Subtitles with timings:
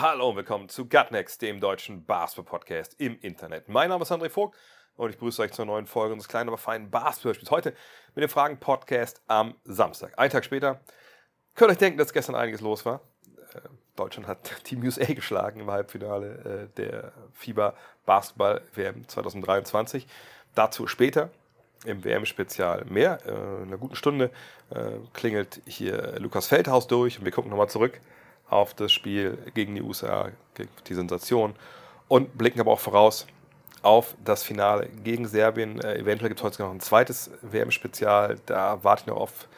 [0.00, 3.68] Hallo und willkommen zu Gutnext, dem deutschen Basketball-Podcast im Internet.
[3.68, 4.56] Mein Name ist André Vogt
[4.94, 7.50] und ich begrüße euch zur neuen Folge unseres kleinen, aber feinen Basketball-Spiels.
[7.50, 7.74] Heute
[8.14, 10.16] mit dem Fragen-Podcast am Samstag.
[10.16, 10.80] Einen Tag später
[11.56, 13.00] könnt ihr euch denken, dass gestern einiges los war.
[13.52, 13.60] Äh,
[13.96, 17.74] Deutschland hat Team USA geschlagen im Halbfinale äh, der FIBA
[18.06, 20.06] Basketball WM 2023.
[20.54, 21.28] Dazu später
[21.84, 23.18] im WM-Spezial mehr.
[23.26, 24.30] Äh, in einer guten Stunde
[25.12, 28.00] klingelt hier Lukas Feldhaus durch und wir gucken nochmal zurück
[28.50, 30.30] auf das Spiel gegen die USA,
[30.86, 31.54] die Sensation
[32.08, 33.26] und blicken aber auch voraus
[33.82, 35.80] auf das Finale gegen Serbien.
[35.80, 39.48] Äh, eventuell gibt es heute noch ein zweites WM-Spezial, da warte ich noch auf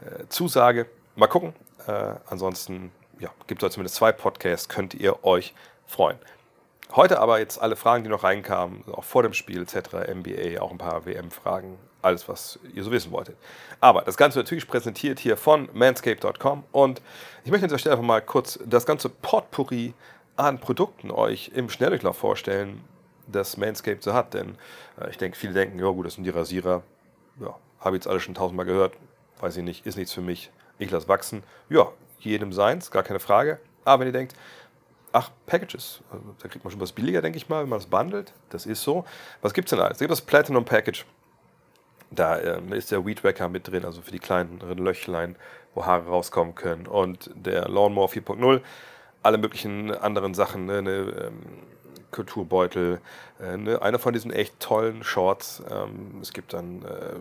[0.00, 0.86] äh, Zusage.
[1.16, 1.54] Mal gucken.
[1.86, 5.54] Äh, ansonsten ja, gibt es heute zumindest zwei Podcasts, könnt ihr euch
[5.86, 6.18] freuen.
[6.94, 10.70] Heute aber jetzt alle Fragen, die noch reinkamen, auch vor dem Spiel etc., NBA, auch
[10.70, 13.36] ein paar WM-Fragen, alles, was ihr so wissen wolltet.
[13.80, 17.02] Aber das Ganze natürlich präsentiert hier von manscape.com und
[17.44, 19.94] ich möchte an dieser Stelle einfach mal kurz das ganze Potpourri
[20.36, 22.84] an Produkten euch im Schnelldurchlauf vorstellen,
[23.26, 24.34] das Manscaped so hat.
[24.34, 24.56] Denn
[25.00, 26.82] äh, ich denke, viele denken, ja gut, das sind die Rasierer,
[27.40, 28.94] ja, habe ich jetzt alle schon tausendmal gehört,
[29.40, 31.42] weiß ich nicht, ist nichts für mich, ich lasse wachsen.
[31.68, 31.88] Ja,
[32.20, 33.58] jedem seins, gar keine Frage.
[33.84, 34.34] Aber wenn ihr denkt,
[35.12, 37.86] ach, Packages, also, da kriegt man schon was billiger, denke ich mal, wenn man das
[37.86, 39.04] bundelt, das ist so.
[39.42, 39.94] Was gibt es denn alles?
[39.94, 41.04] Es gibt das Platinum Package,
[42.10, 45.36] da ähm, ist der Weed Wacker mit drin, also für die kleineren Löchlein,
[45.74, 46.86] wo Haare rauskommen können.
[46.86, 48.60] Und der Lawnmower 4.0,
[49.22, 51.42] alle möglichen anderen Sachen, ne, eine ähm,
[52.10, 53.00] Kulturbeutel,
[53.40, 55.62] äh, ne, eine von diesen echt tollen Shorts.
[55.70, 57.18] Ähm, es gibt dann äh,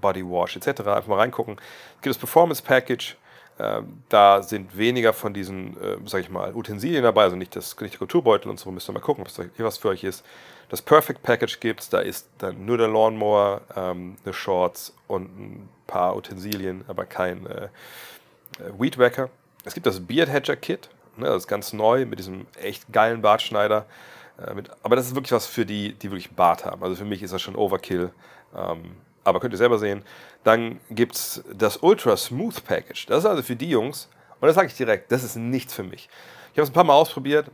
[0.00, 0.80] Body Wash etc.
[0.80, 1.56] Einfach mal reingucken.
[1.96, 3.16] Es gibt das Performance Package.
[3.58, 7.78] Ähm, da sind weniger von diesen, äh, sag ich mal, Utensilien dabei, also nicht, das,
[7.80, 10.24] nicht der Kulturbeutel und so, müsst ihr mal gucken, das hier was für euch ist.
[10.68, 15.24] Das Perfect Package gibt es, da ist dann nur der Lawnmower, ähm, eine Shorts und
[15.38, 17.68] ein paar Utensilien, aber kein äh, äh,
[18.78, 19.28] Weed Wacker.
[19.64, 23.22] Es gibt das Beard Hedger Kit, ne, das ist ganz neu mit diesem echt geilen
[23.22, 23.86] Bartschneider.
[24.46, 26.82] Äh, mit, aber das ist wirklich was für die, die wirklich Bart haben.
[26.82, 28.10] Also für mich ist das schon Overkill.
[28.56, 28.96] Ähm,
[29.28, 30.02] aber könnt ihr selber sehen.
[30.44, 33.06] Dann gibt es das Ultra Smooth Package.
[33.06, 34.08] Das ist also für die Jungs,
[34.40, 36.08] und das sage ich direkt, das ist nichts für mich.
[36.52, 37.50] Ich habe es ein paar Mal ausprobiert,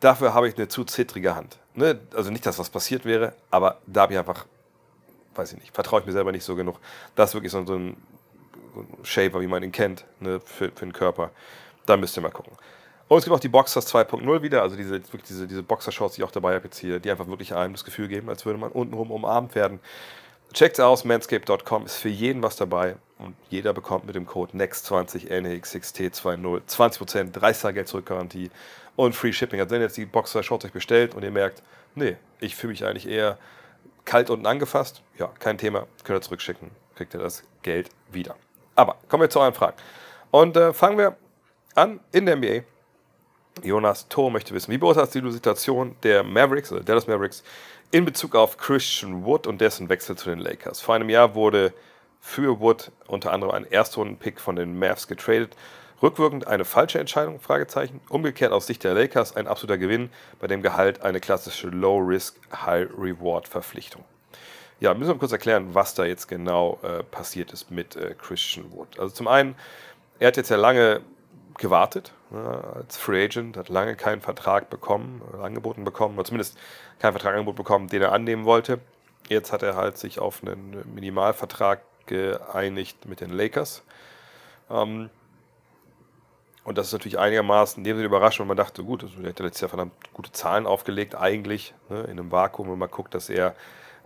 [0.00, 1.58] dafür habe ich eine zu zittrige Hand.
[1.74, 1.98] Ne?
[2.14, 4.46] Also nicht, dass was passiert wäre, aber da habe ich einfach,
[5.34, 6.78] weiß ich nicht, vertraue ich mir selber nicht so genug.
[7.14, 7.96] Das ist wirklich so, so, ein,
[8.74, 10.40] so ein Shaver, wie man ihn kennt, ne?
[10.44, 11.30] für, für den Körper.
[11.86, 12.52] Da müsst ihr mal gucken.
[13.08, 16.22] Und es gibt auch die Boxers 2.0 wieder, also diese, wirklich diese, diese Boxershorts, die
[16.22, 18.58] ich auch dabei habe jetzt hier, die einfach wirklich einem das Gefühl geben, als würde
[18.58, 19.78] man untenrum umarmt werden.
[20.52, 25.28] Checkt aus, manscape.com ist für jeden was dabei und jeder bekommt mit dem Code NEXT20
[25.28, 28.10] NEXXT20 20% 30 Tage Geld zurück
[28.96, 29.60] und Free Shipping.
[29.60, 31.62] Also wenn ihr jetzt die Boxer Shorts euch bestellt und ihr merkt,
[31.94, 33.38] nee, ich fühle mich eigentlich eher
[34.04, 38.36] kalt unten angefasst, ja, kein Thema, könnt ihr zurückschicken, kriegt ihr das Geld wieder.
[38.74, 39.76] Aber kommen wir zu euren Fragen.
[40.30, 41.16] Und äh, fangen wir
[41.74, 42.62] an in der NBA.
[43.62, 47.42] Jonas Thor möchte wissen, wie beurteilst du die Situation der Mavericks, oder Dallas Mavericks,
[47.90, 50.80] in Bezug auf Christian Wood und dessen Wechsel zu den Lakers.
[50.80, 51.72] Vor einem Jahr wurde
[52.20, 55.56] für Wood unter anderem ein Erstrunden-Pick von den Mavs getradet.
[56.02, 57.40] Rückwirkend eine falsche Entscheidung?
[57.40, 58.00] Fragezeichen.
[58.08, 60.10] Umgekehrt aus Sicht der Lakers ein absoluter Gewinn,
[60.40, 64.04] bei dem Gehalt eine klassische Low-Risk, High-Reward-Verpflichtung.
[64.78, 68.70] Ja, müssen wir kurz erklären, was da jetzt genau äh, passiert ist mit äh, Christian
[68.72, 68.98] Wood.
[68.98, 69.54] Also zum einen,
[70.18, 71.00] er hat jetzt ja lange
[71.56, 76.58] gewartet ne, als Free Agent, hat lange keinen Vertrag bekommen, äh, angeboten bekommen, oder zumindest
[76.98, 78.80] keinen Vertrag angeboten bekommen, den er annehmen wollte.
[79.28, 83.82] Jetzt hat er halt sich auf einen Minimalvertrag geeinigt mit den Lakers.
[84.70, 85.10] Ähm,
[86.64, 89.60] und das ist natürlich einigermaßen neben der Überraschung, man dachte, gut, also er hat letztes
[89.60, 93.54] Jahr verdammt gute Zahlen aufgelegt, eigentlich, ne, in einem Vakuum, wenn man guckt, dass er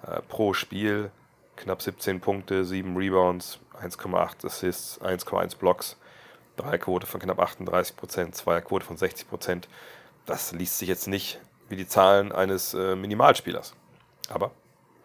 [0.07, 1.11] äh, pro Spiel
[1.57, 5.97] knapp 17 Punkte, 7 Rebounds, 1,8 Assists, 1,1 Blocks,
[6.57, 9.69] Dreierquote von knapp 38 Prozent, Zweierquote von 60 Prozent.
[10.27, 13.75] Das liest sich jetzt nicht wie die Zahlen eines äh, Minimalspielers.
[14.29, 14.51] Aber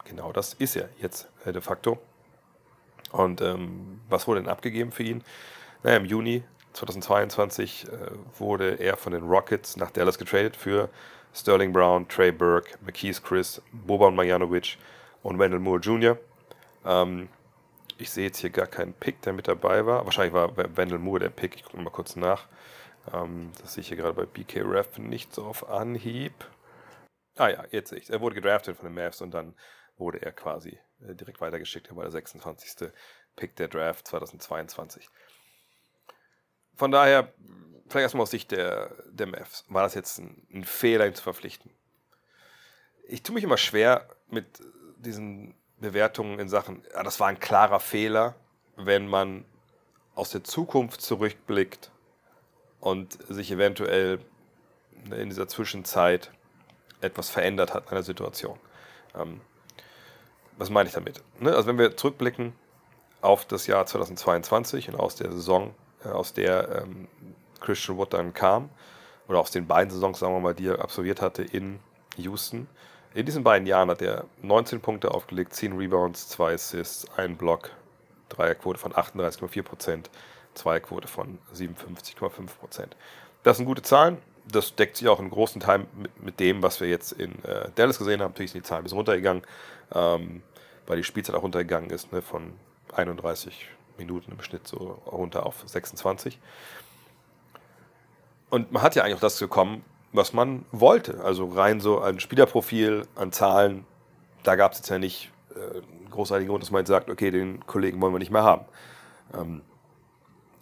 [0.04, 2.00] genau das ist er jetzt äh, de facto.
[3.12, 5.24] Und ähm, was wurde denn abgegeben für ihn?
[5.84, 7.90] Naja, im Juni 2022 äh,
[8.38, 10.90] wurde er von den Rockets nach Dallas getradet für
[11.34, 14.78] Sterling Brown, Trey Burke, McKees Chris, Boban Marjanovic
[15.24, 16.18] und Wendell Moore Jr.
[16.86, 17.30] Ähm,
[17.98, 20.06] ich sehe jetzt hier gar keinen Pick, der mit dabei war.
[20.06, 21.56] Wahrscheinlich war Wendell Moore der Pick.
[21.56, 22.48] Ich gucke mal kurz nach.
[23.14, 26.34] Ähm, das sehe ich hier gerade bei BK Ref nicht so auf Anhieb.
[27.36, 28.10] Ah ja, jetzt sehe ich.
[28.10, 29.56] Er wurde gedraftet von den Mavs und dann
[29.98, 31.88] wurde er quasi äh, direkt weitergeschickt.
[31.90, 32.90] Er war der 26.
[33.36, 35.10] Pick der Draft 2022.
[36.76, 37.34] Von daher,
[37.88, 41.24] vielleicht erstmal aus Sicht der, der Mavs, war das jetzt ein, ein Fehler, ihn zu
[41.24, 41.72] verpflichten?
[43.08, 44.46] Ich tue mich immer schwer mit
[44.98, 48.36] diesen Bewertungen in Sachen, ja, das war ein klarer Fehler,
[48.76, 49.46] wenn man
[50.16, 51.92] aus der Zukunft zurückblickt
[52.80, 54.20] und sich eventuell
[55.12, 56.32] in dieser Zwischenzeit
[57.06, 58.58] etwas verändert hat in einer Situation.
[59.16, 59.42] Ähm,
[60.58, 61.22] was meine ich damit?
[61.40, 61.54] Ne?
[61.54, 62.54] Also wenn wir zurückblicken
[63.22, 65.74] auf das Jahr 2022 und aus der Saison,
[66.04, 67.08] äh, aus der ähm,
[67.62, 68.70] Christian Wood dann kam,
[69.28, 71.80] oder aus den beiden Saisons, sagen wir mal, die er absolviert hatte in
[72.18, 72.68] Houston.
[73.16, 77.72] In diesen beiden Jahren hat er 19 Punkte aufgelegt, 10 Rebounds, 2 Assists, 1 Block,
[78.30, 80.06] Dreierquote von 38,4%,
[80.54, 82.88] Zweierquote von 57,5%.
[83.44, 84.18] Das sind gute Zahlen.
[84.52, 87.70] Das deckt sich auch in großen Teilen mit, mit dem, was wir jetzt in äh,
[87.76, 88.32] Dallas gesehen haben.
[88.32, 89.44] Natürlich sind die Zahlen ein bisschen runtergegangen,
[89.94, 90.44] ähm,
[90.88, 92.54] weil die Spielzeit auch runtergegangen ist, ne, von
[92.94, 96.40] 31 Minuten im Schnitt so runter auf 26.
[98.50, 99.84] Und man hat ja eigentlich auch das gekommen,
[100.14, 101.24] was man wollte.
[101.24, 103.86] Also rein so ein Spielerprofil, an Zahlen,
[104.44, 105.82] da gab es jetzt ja nicht äh,
[106.12, 108.66] großartigen Grund, dass man jetzt sagt, okay, den Kollegen wollen wir nicht mehr haben.
[109.34, 109.62] Ähm,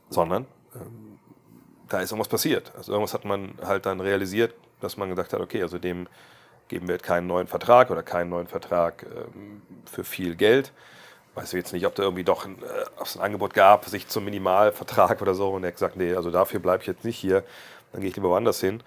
[0.09, 0.45] sondern
[0.75, 1.02] ähm,
[1.93, 2.71] da ist irgendwas passiert.
[2.75, 6.07] Also irgendwas hat man halt dann realisiert, dass man gesagt hat, okay, also dem
[6.67, 10.71] geben wir jetzt keinen neuen Vertrag oder keinen neuen Vertrag ähm, für viel Geld.
[11.35, 14.25] Weiß ich jetzt nicht, ob da irgendwie doch ein, äh, ein Angebot gab, sich zum
[14.25, 15.49] Minimalvertrag oder so.
[15.49, 17.43] Und er hat gesagt, nee, also dafür bleibe ich jetzt nicht hier,
[17.91, 18.81] dann gehe ich lieber woanders hin.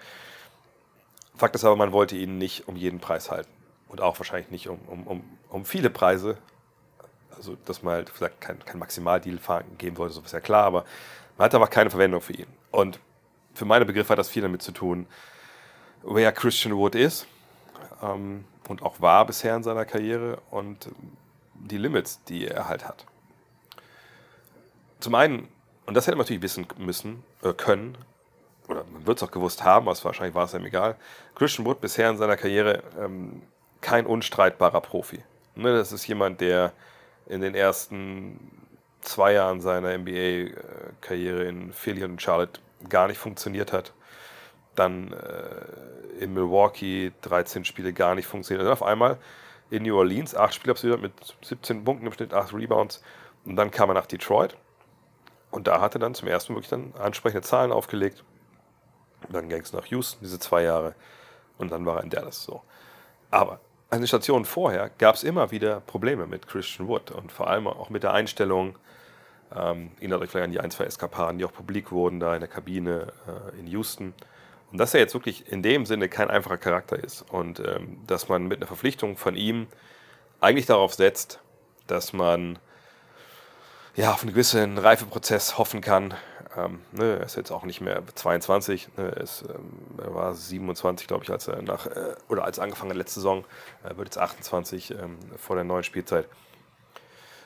[1.37, 3.51] Fakt ist aber, man wollte ihn nicht um jeden Preis halten.
[3.87, 6.37] Und auch wahrscheinlich nicht um, um, um, um viele Preise.
[7.37, 9.39] Also, dass man halt vielleicht kein, kein Maximaldeal
[9.77, 10.83] geben wollte, so ist ja klar, aber
[11.37, 12.47] man hatte aber keine Verwendung für ihn.
[12.71, 12.99] Und
[13.53, 15.07] für meine Begriffe hat das viel damit zu tun,
[16.03, 17.27] wer Christian Wood ist
[18.01, 20.89] ähm, und auch war bisher in seiner Karriere und
[21.53, 23.05] die Limits, die er halt hat.
[24.99, 25.47] Zum einen,
[25.85, 27.97] und das hätte man natürlich wissen müssen, äh, können,
[28.67, 30.95] oder man wird es auch gewusst haben, aber wahrscheinlich war es ihm egal,
[31.35, 33.41] Christian Wood bisher in seiner Karriere ähm,
[33.81, 35.23] kein unstreitbarer Profi.
[35.55, 36.73] Ne, das ist jemand, der
[37.27, 38.66] in den ersten
[39.07, 42.59] zwei Jahren seiner NBA-Karriere in Philly und Charlotte
[42.89, 43.93] gar nicht funktioniert hat.
[44.75, 48.61] Dann äh, in Milwaukee 13 Spiele gar nicht funktioniert.
[48.61, 49.17] Und dann auf einmal
[49.69, 53.01] in New Orleans 8 Spiele absolviert mit 17 Punkten im Schnitt, 8 Rebounds.
[53.45, 54.55] Und dann kam er nach Detroit.
[55.51, 58.23] Und da hat er dann zum ersten Mal wirklich dann ansprechende Zahlen aufgelegt.
[59.29, 60.93] Dann ging es nach Houston, diese zwei Jahre.
[61.57, 62.61] Und dann war er in Dallas so.
[63.31, 67.47] Aber an den Stationen vorher gab es immer wieder Probleme mit Christian Wood und vor
[67.47, 68.77] allem auch mit der Einstellung.
[69.55, 72.41] Ähm, erinnert euch vielleicht an die ein, zwei Eskapaden, die auch publik wurden da in
[72.41, 74.13] der Kabine äh, in Houston.
[74.71, 78.27] Und dass er jetzt wirklich in dem Sinne kein einfacher Charakter ist und ähm, dass
[78.27, 79.67] man mit einer Verpflichtung von ihm
[80.41, 81.39] eigentlich darauf setzt,
[81.87, 82.59] dass man
[83.95, 86.13] ja, auf einen gewissen Reifeprozess hoffen kann.
[86.55, 90.33] Ähm, ne, er ist jetzt auch nicht mehr 22, ne, er, ist, ähm, er war
[90.35, 93.45] 27, glaube ich, als er nach, äh, oder als angefangen hat letzte Saison,
[93.83, 96.25] er wird jetzt 28 ähm, vor der neuen Spielzeit.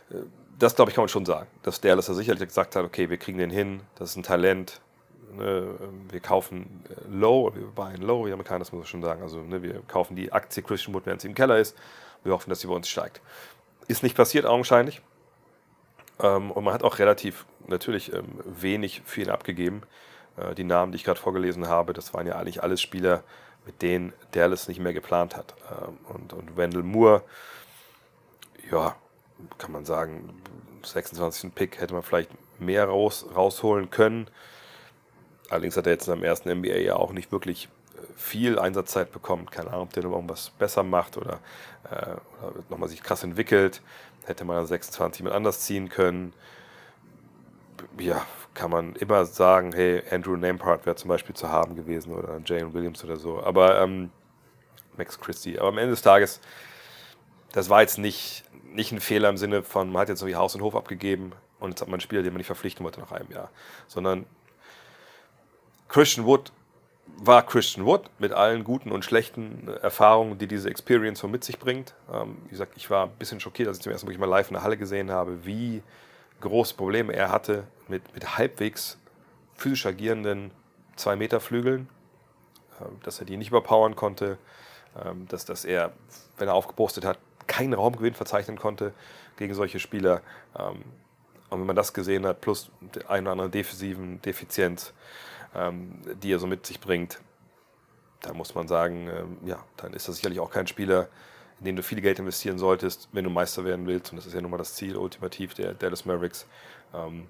[0.09, 0.23] Äh,
[0.61, 3.17] das, glaube ich, kann man schon sagen, dass dass er sicherlich gesagt hat, okay, wir
[3.17, 4.81] kriegen den hin, das ist ein Talent,
[5.35, 5.75] ne,
[6.09, 9.39] wir kaufen äh, low, wir buy low, die Amerikaner, das muss man schon sagen, also
[9.39, 11.75] ne, wir kaufen die Aktie Christian Wood, während sie im Keller ist,
[12.23, 13.21] wir hoffen, dass sie bei uns steigt.
[13.87, 15.01] Ist nicht passiert, augenscheinlich.
[16.19, 19.81] Ähm, und man hat auch relativ natürlich ähm, wenig für ihn abgegeben.
[20.37, 23.23] Äh, die Namen, die ich gerade vorgelesen habe, das waren ja eigentlich alles Spieler,
[23.65, 25.55] mit denen Dallas nicht mehr geplant hat.
[25.71, 27.23] Ähm, und, und Wendell Moore,
[28.71, 28.95] ja,
[29.57, 30.33] kann man sagen,
[30.83, 31.53] 26.
[31.53, 32.29] Pick hätte man vielleicht
[32.59, 34.27] mehr raus, rausholen können.
[35.49, 39.11] Allerdings hat er jetzt in seinem ersten NBA ja auch nicht wirklich äh, viel Einsatzzeit
[39.11, 39.49] bekommen.
[39.49, 41.39] Keine Ahnung, ob der noch irgendwas besser macht oder,
[41.89, 43.81] äh, oder nochmal sich krass entwickelt.
[44.25, 46.33] Hätte man 26 mit anders ziehen können.
[47.97, 52.39] Ja, kann man immer sagen, hey, Andrew Nampart wäre zum Beispiel zu haben gewesen oder
[52.45, 53.41] Jane Williams oder so.
[53.43, 54.11] Aber ähm,
[54.97, 55.57] Max Christie.
[55.59, 56.39] Aber am Ende des Tages,
[57.51, 60.55] das war jetzt nicht, nicht ein Fehler im Sinne von, man hat jetzt irgendwie Haus
[60.55, 63.11] und Hof abgegeben und jetzt hat man einen Spieler, den man nicht verpflichten wollte nach
[63.11, 63.49] einem Jahr.
[63.87, 64.25] Sondern
[65.89, 66.51] Christian Wood
[67.17, 71.59] war Christian Wood mit allen guten und schlechten Erfahrungen, die diese Experience so mit sich
[71.59, 71.93] bringt.
[72.11, 74.53] Ähm, wie gesagt, ich war ein bisschen schockiert, als ich zum ersten Mal live in
[74.53, 75.83] der Halle gesehen habe, wie
[76.39, 78.97] große Probleme er hatte mit, mit halbwegs
[79.55, 80.51] physisch agierenden
[80.97, 81.89] 2-Meter-Flügeln,
[82.79, 84.37] äh, dass er die nicht überpowern konnte,
[84.95, 85.91] äh, dass, dass er,
[86.37, 88.93] wenn er aufgepostet hat, keinen Raumgewinn verzeichnen konnte
[89.37, 90.21] gegen solche Spieler.
[90.57, 90.83] Ähm,
[91.49, 92.71] und wenn man das gesehen hat, plus
[93.07, 94.93] eine oder andere defensiven Defizienz,
[95.53, 97.19] ähm, die er so mit sich bringt,
[98.21, 101.09] da muss man sagen, ähm, ja, dann ist das sicherlich auch kein Spieler,
[101.59, 104.11] in den du viel Geld investieren solltest, wenn du Meister werden willst.
[104.11, 106.47] Und das ist ja nun mal das Ziel ultimativ der Dallas Mavericks.
[106.91, 107.27] Und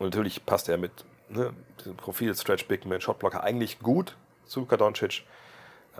[0.00, 4.76] natürlich passt er mit ne, diesem Profil Stretch Big Man Shotblocker eigentlich gut zu Luka
[4.76, 5.22] Doncic.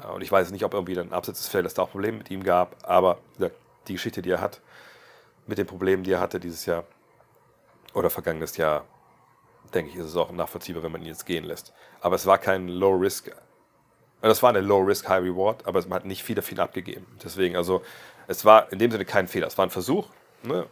[0.02, 2.30] Äh, und ich weiß nicht, ob irgendwie dann abseits des Feldes da auch Probleme mit
[2.30, 3.18] ihm gab, aber
[3.86, 4.60] die Geschichte, die er hat,
[5.46, 6.84] mit den Problemen, die er hatte dieses Jahr
[7.92, 8.84] oder vergangenes Jahr,
[9.74, 11.72] denke ich, ist es auch nachvollziehbar, wenn man ihn jetzt gehen lässt.
[12.00, 13.30] Aber es war kein Low-Risk,
[14.20, 17.06] das war eine Low-Risk, High-Reward, aber man hat nicht viel dafür abgegeben.
[17.22, 17.82] Deswegen, also,
[18.26, 19.48] es war in dem Sinne kein Fehler.
[19.48, 20.08] Es war ein Versuch.
[20.42, 20.66] Ne?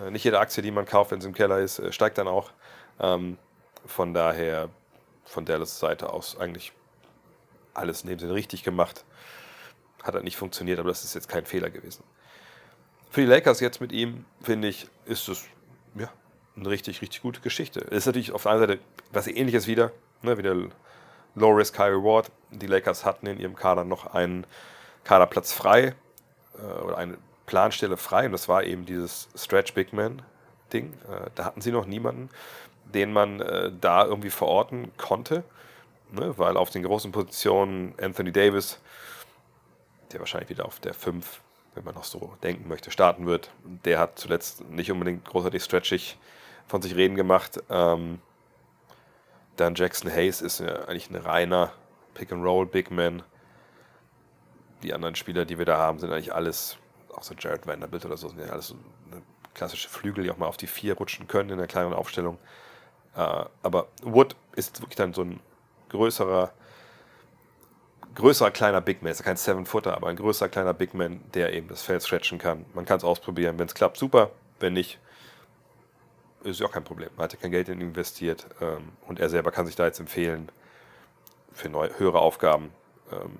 [0.00, 2.28] Äh, nicht jede Aktie, die man kauft, wenn sie im Keller ist, äh, steigt dann
[2.28, 2.52] auch.
[3.00, 3.38] Ähm,
[3.86, 4.68] von daher,
[5.24, 6.72] von Dallas Seite aus, eigentlich
[7.76, 9.04] alles in dem Sinne richtig gemacht.
[10.02, 12.04] Hat halt nicht funktioniert, aber das ist jetzt kein Fehler gewesen.
[13.10, 15.44] Für die Lakers jetzt mit ihm, finde ich, ist es
[15.94, 16.10] ja,
[16.56, 17.80] eine richtig, richtig gute Geschichte.
[17.90, 18.78] Es ist natürlich auf der einen Seite
[19.12, 19.92] was ähnliches wieder,
[20.22, 20.54] ne, wieder
[21.34, 22.30] Low Risk, High Reward.
[22.50, 24.46] Die Lakers hatten in ihrem Kader noch einen
[25.04, 25.94] Kaderplatz frei
[26.58, 30.22] äh, oder eine Planstelle frei und das war eben dieses Stretch Big Man
[30.72, 30.94] Ding.
[31.08, 32.28] Äh, da hatten sie noch niemanden,
[32.84, 35.44] den man äh, da irgendwie verorten konnte,
[36.12, 38.80] ne, weil auf den großen Positionen Anthony Davis,
[40.12, 41.40] der wahrscheinlich wieder auf der 5
[41.76, 43.50] wenn man noch so denken möchte, starten wird.
[43.84, 46.18] Der hat zuletzt nicht unbedingt großartig stretchig
[46.66, 47.62] von sich reden gemacht.
[47.68, 48.20] Ähm,
[49.56, 51.72] dann Jackson Hayes ist eigentlich ein reiner
[52.14, 53.22] Pick-and-Roll Big Man.
[54.82, 56.78] Die anderen Spieler, die wir da haben, sind eigentlich alles,
[57.14, 58.76] auch so Jared Vanderbilt oder so, sind ja alles so
[59.54, 62.38] klassische Flügel, die auch mal auf die vier rutschen können in einer kleineren Aufstellung.
[63.14, 65.40] Äh, aber Wood ist wirklich dann so ein
[65.88, 66.52] größerer
[68.16, 71.52] größerer kleiner Big Man, ist ja kein Seven-Footer, aber ein größerer kleiner Big Man, der
[71.52, 72.64] eben das Feld stretchen kann.
[72.74, 73.58] Man kann es ausprobieren.
[73.58, 74.30] Wenn es klappt, super.
[74.58, 74.98] Wenn nicht,
[76.42, 77.10] ist ja auch kein Problem.
[77.16, 79.84] Man hat ja kein Geld in ihn investiert ähm, und er selber kann sich da
[79.84, 80.50] jetzt empfehlen
[81.52, 82.70] für neue, höhere Aufgaben.
[83.12, 83.38] Ähm,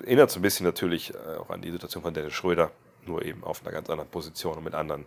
[0.00, 2.70] erinnert so ein bisschen natürlich äh, auch an die Situation von Dennis Schröder,
[3.04, 5.06] nur eben auf einer ganz anderen Position und mit anderen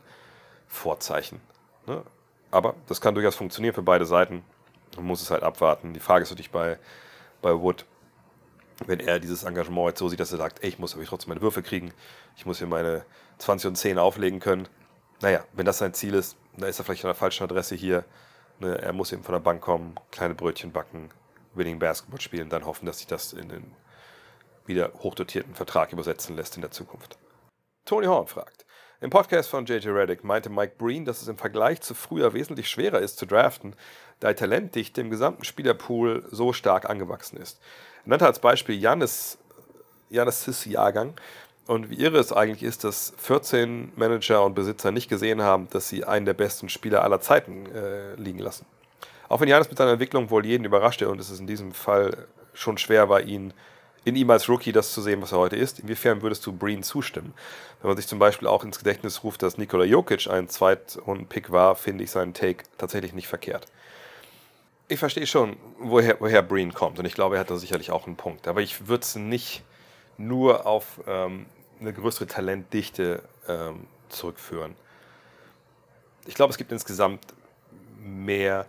[0.68, 1.42] Vorzeichen.
[1.88, 2.04] Ne?
[2.52, 4.44] Aber das kann durchaus funktionieren für beide Seiten.
[4.96, 5.94] Man muss es halt abwarten.
[5.94, 6.78] Die Frage ist natürlich bei,
[7.42, 7.86] bei Wood,
[8.86, 11.30] wenn er dieses Engagement jetzt so sieht, dass er sagt, ey, ich muss aber trotzdem
[11.30, 11.94] meine Würfe kriegen,
[12.36, 13.06] ich muss hier meine
[13.38, 14.68] 20 und 10 auflegen können.
[15.22, 18.06] Naja, wenn das sein Ziel ist, dann ist er vielleicht an der falschen Adresse hier.
[18.60, 21.10] Ne, er muss eben von der Bank kommen, kleine Brötchen backen,
[21.54, 23.72] Winning Basketball spielen, dann hoffen, dass sich das in den
[24.66, 27.18] wieder hochdotierten Vertrag übersetzen lässt in der Zukunft.
[27.86, 28.66] Tony Horn fragt,
[29.02, 32.70] im Podcast von JJ Reddick meinte Mike Breen, dass es im Vergleich zu früher wesentlich
[32.70, 33.76] schwerer ist zu draften,
[34.20, 37.60] da die Talentdichte im gesamten Spielerpool so stark angewachsen ist.
[38.06, 39.40] Er nannte als Beispiel Janis,
[40.12, 41.16] Janis Jahrgang
[41.66, 45.90] und wie irre es eigentlich ist, dass 14 Manager und Besitzer nicht gesehen haben, dass
[45.90, 48.68] sie einen der besten Spieler aller Zeiten äh, liegen lassen.
[49.30, 52.28] Auch wenn Janis mit seiner Entwicklung wohl jeden überraschte und es ist in diesem Fall
[52.54, 53.52] schon schwer war, ihn
[54.04, 55.80] in ihm als Rookie das zu sehen, was er heute ist.
[55.80, 57.34] Inwiefern würdest du Breen zustimmen?
[57.82, 61.76] Wenn man sich zum Beispiel auch ins Gedächtnis ruft, dass Nikola Jokic ein Zweitrunden-Pick war,
[61.76, 63.68] finde ich seinen Take tatsächlich nicht verkehrt
[64.92, 67.00] ich verstehe schon, woher, woher Breen kommt.
[67.00, 68.50] Und ich glaube, er hat da sicherlich auch einen Punkt.
[68.50, 69.64] Aber ich würde es nicht
[70.18, 71.46] nur auf ähm,
[71.80, 74.76] eine größere Talentdichte ähm, zurückführen.
[76.26, 77.26] Ich glaube, es gibt insgesamt
[78.04, 78.66] mehr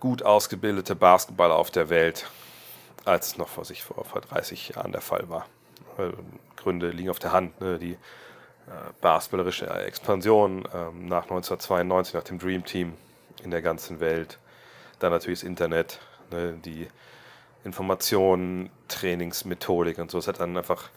[0.00, 2.26] gut ausgebildete Basketballer auf der Welt,
[3.04, 5.46] als es noch vor sich vor, vor 30 Jahren der Fall war.
[6.56, 7.60] Gründe liegen auf der Hand.
[7.60, 7.78] Ne?
[7.78, 7.98] Die äh,
[9.00, 12.94] basketballerische Expansion ähm, nach 1992, nach dem Dream Team
[13.42, 14.38] in der ganzen Welt
[14.98, 16.88] dann natürlich das Internet, ne, die
[17.64, 20.18] Informationen, Trainingsmethodik und so.
[20.18, 20.90] Es hat dann einfach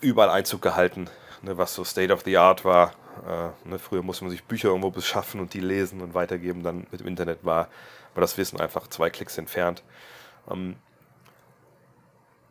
[0.00, 1.08] überall Einzug gehalten,
[1.42, 2.92] ne, was so State of the Art war.
[3.26, 6.62] Äh, ne, früher musste man sich Bücher irgendwo beschaffen und die lesen und weitergeben.
[6.62, 7.68] Dann mit dem Internet war,
[8.14, 9.82] war das Wissen einfach zwei Klicks entfernt.
[10.50, 10.76] Ähm,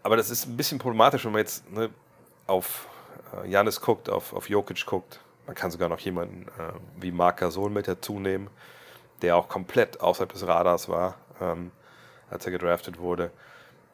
[0.06, 1.90] aber das ist ein bisschen problematisch, wenn man jetzt ne,
[2.48, 2.88] auf
[3.44, 5.20] äh, Janis guckt, auf, auf Jokic guckt.
[5.48, 8.50] Man kann sogar noch jemanden äh, wie Marc Gasol mit dazu nehmen
[9.22, 11.72] der auch komplett außerhalb des Radars war, ähm,
[12.30, 13.32] als er gedraftet wurde.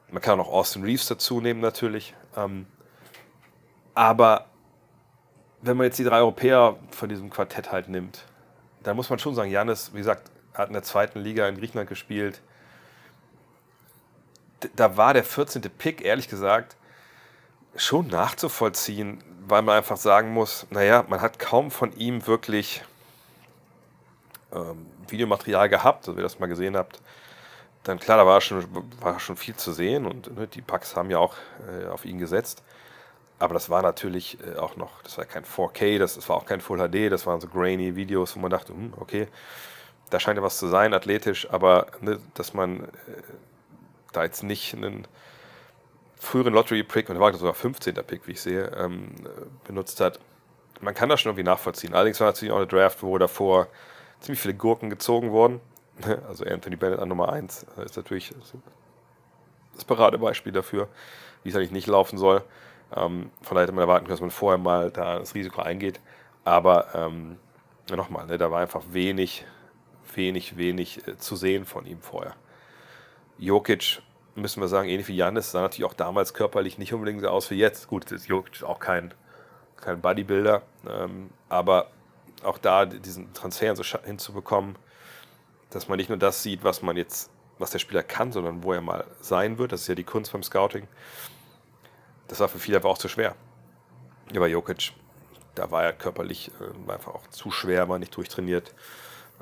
[0.10, 2.14] Man kann auch noch Austin Reeves dazu nehmen natürlich.
[2.36, 2.66] Ähm,
[3.94, 4.48] aber
[5.62, 8.26] wenn man jetzt die drei Europäer von diesem Quartett halt nimmt,
[8.84, 11.88] dann muss man schon sagen, Janis, wie gesagt, hat in der zweiten Liga in Griechenland
[11.88, 12.42] gespielt.
[14.76, 15.62] Da war der 14.
[15.62, 16.76] Pick, ehrlich gesagt,
[17.76, 22.84] schon nachzuvollziehen, weil man einfach sagen muss, naja, man hat kaum von ihm wirklich
[24.54, 27.02] ähm, Videomaterial gehabt, also ihr das mal gesehen habt,
[27.84, 28.66] dann klar, da war schon,
[29.00, 31.36] war schon viel zu sehen und ne, die Bugs haben ja auch
[31.68, 32.64] äh, auf ihn gesetzt.
[33.40, 36.46] Aber das war natürlich äh, auch noch, das war kein 4K, das, das war auch
[36.46, 39.28] kein Full HD, das waren so grainy Videos, wo man dachte, hm, okay,
[40.12, 42.88] da scheint ja was zu sein, athletisch, aber ne, dass man äh,
[44.12, 45.08] da jetzt nicht einen
[46.18, 47.96] früheren Lottery-Pick, und der war sogar 15.
[47.96, 49.10] Pick, wie ich sehe, ähm,
[49.66, 50.20] benutzt hat.
[50.80, 51.94] Man kann das schon irgendwie nachvollziehen.
[51.94, 53.68] Allerdings war natürlich auch eine Draft, wo davor
[54.20, 55.60] ziemlich viele Gurken gezogen wurden.
[56.28, 58.34] Also Anthony Bennett an Nummer 1 ist natürlich
[59.76, 60.88] das Paradebeispiel dafür,
[61.44, 62.44] wie es eigentlich nicht laufen soll.
[62.96, 66.00] Ähm, von daher hätte man erwarten können, dass man vorher mal da das Risiko eingeht.
[66.44, 67.38] Aber ähm,
[67.90, 69.46] nochmal, ne, da war einfach wenig,
[70.16, 72.36] wenig, wenig äh, zu sehen von ihm vorher.
[73.42, 74.04] Jokic,
[74.36, 77.50] müssen wir sagen, ähnlich wie Janis, sah natürlich auch damals körperlich nicht unbedingt so aus
[77.50, 77.88] wie jetzt.
[77.88, 79.16] Gut, ist Jokic auch kein,
[79.78, 81.88] kein Bodybuilder, ähm, aber
[82.44, 84.76] auch da diesen Transfer so hinzubekommen,
[85.72, 88.74] dass man nicht nur das sieht, was man jetzt, was der Spieler kann, sondern wo
[88.74, 89.72] er mal sein wird.
[89.72, 90.88] Das ist ja die Kunst beim Scouting.
[92.28, 93.36] Das war für viele einfach auch zu schwer.
[94.32, 94.94] Bei Jokic,
[95.56, 98.76] da war er körperlich äh, einfach auch zu schwer, war nicht durchtrainiert.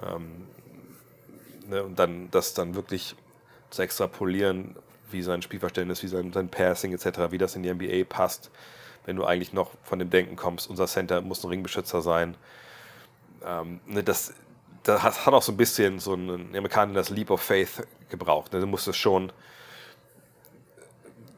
[0.01, 0.48] Ähm,
[1.68, 3.18] ne, und dann das dann wirklich
[3.70, 4.76] zu extrapolieren,
[5.12, 8.52] wie sein Spielverständnis, wie sein, sein Passing etc., wie das in die NBA passt,
[9.06, 12.36] wenn du eigentlich noch von dem Denken kommst, unser Center muss ein Ringbeschützer sein.
[13.44, 14.34] Ähm, ne, das,
[14.84, 18.54] das hat auch so ein bisschen so ein Amerikaner das Leap of Faith gebraucht.
[18.54, 18.60] Ne?
[18.60, 19.32] Du musstest schon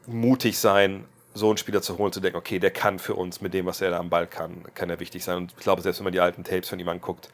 [0.06, 3.54] mutig sein, so einen Spieler zu holen, zu denken, okay, der kann für uns mit
[3.54, 5.36] dem, was er da am Ball kann, kann er wichtig sein.
[5.38, 7.30] Und ich glaube, selbst wenn man die alten Tapes von ihm anguckt,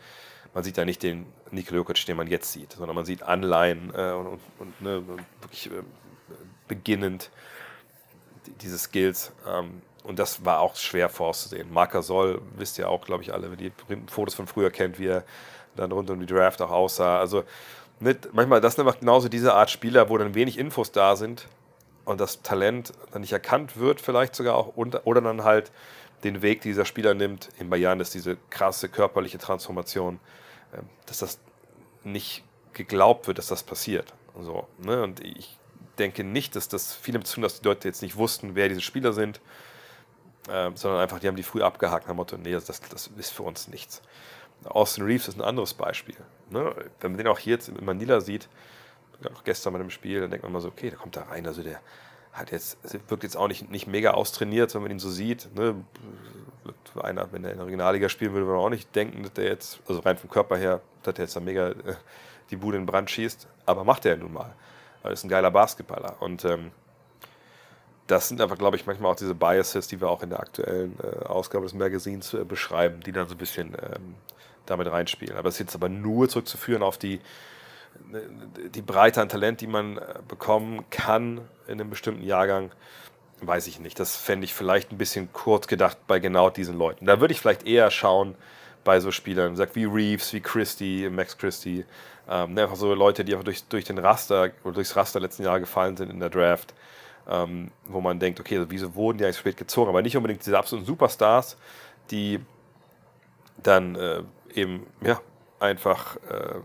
[0.54, 3.92] man sieht da nicht den Nikola Jokic, den man jetzt sieht, sondern man sieht Anleihen
[3.94, 5.02] äh, und, und, und ne,
[5.40, 5.82] wirklich äh,
[6.66, 7.30] beginnend
[8.60, 9.32] diese Skills.
[9.46, 11.72] Ähm, und das war auch schwer vorauszusehen.
[11.72, 13.72] Marker Soll, wisst ihr auch, glaube ich, alle, wenn ihr
[14.06, 15.24] Fotos von früher kennt, wie er
[15.76, 17.18] dann rund um die Draft auch aussah.
[17.18, 17.44] Also
[18.00, 21.46] nicht, manchmal, das sind einfach genauso diese Art Spieler, wo dann wenig Infos da sind
[22.04, 25.70] und das Talent dann nicht erkannt wird, vielleicht sogar auch, und, oder dann halt
[26.24, 27.48] den Weg dieser Spieler nimmt.
[27.58, 30.20] In Bayern ist diese krasse körperliche Transformation,
[30.74, 31.38] ähm, dass das
[32.04, 34.14] nicht geglaubt wird, dass das passiert.
[34.40, 35.02] So, ne?
[35.02, 35.58] Und ich
[35.98, 39.12] denke nicht, dass das viele bezogen, dass die Leute jetzt nicht wussten, wer diese Spieler
[39.12, 39.40] sind,
[40.48, 43.30] äh, sondern einfach, die haben die früh abgehakt nach dem Motto, nee, das, das ist
[43.30, 44.02] für uns nichts.
[44.64, 46.16] Austin Reeves ist ein anderes Beispiel.
[46.50, 46.74] Ne?
[47.00, 48.48] Wenn man den auch hier jetzt in Manila sieht,
[49.34, 51.46] auch gestern bei einem Spiel, dann denkt man mal so, okay, der kommt da rein,
[51.46, 51.80] also der
[52.32, 55.54] hat jetzt, wirkt jetzt auch nicht, nicht mega austrainiert, wenn man ihn so sieht.
[55.54, 55.74] Ne?
[57.00, 59.44] Einer, wenn er in der Regionalliga spielen würde, würde man auch nicht denken, dass der
[59.44, 61.74] jetzt, also rein vom Körper her, dass der jetzt da mega äh,
[62.50, 63.46] die Bude in Brand schießt.
[63.66, 64.54] Aber macht er ja nun mal.
[65.02, 66.16] Er ist ein geiler Basketballer.
[66.20, 66.70] Und ähm,
[68.06, 70.96] das sind einfach, glaube ich, manchmal auch diese Biases, die wir auch in der aktuellen
[71.02, 74.14] äh, Ausgabe des Magazins äh, beschreiben, die dann so ein bisschen ähm,
[74.66, 75.36] damit reinspielen.
[75.36, 77.20] Aber es ist jetzt aber nur zurückzuführen auf die
[78.74, 82.70] die Breite an Talent, die man äh, bekommen kann in einem bestimmten Jahrgang,
[83.40, 84.00] weiß ich nicht.
[84.00, 87.06] Das fände ich vielleicht ein bisschen kurz gedacht bei genau diesen Leuten.
[87.06, 88.34] Da würde ich vielleicht eher schauen
[88.84, 91.84] bei so Spielern, sag wie Reeves, wie Christie, Max Christie,
[92.28, 95.44] ähm, ne, einfach so Leute, die einfach durch, durch den Raster oder durchs Raster letzten
[95.44, 96.74] Jahr gefallen sind in der Draft,
[97.28, 99.88] ähm, wo man denkt, okay, also wieso wurden die eigentlich spät gezogen?
[99.88, 101.56] Aber nicht unbedingt diese absoluten Superstars,
[102.10, 102.40] die
[103.62, 104.22] dann äh,
[104.54, 105.20] eben ja
[105.60, 106.60] einfach äh,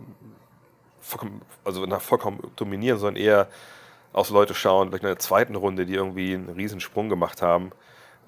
[1.01, 3.47] vollkommen, also nach vollkommen dominieren, sondern eher
[4.13, 7.71] aus Leute schauen, vielleicht in der zweiten Runde, die irgendwie einen riesen Sprung gemacht haben.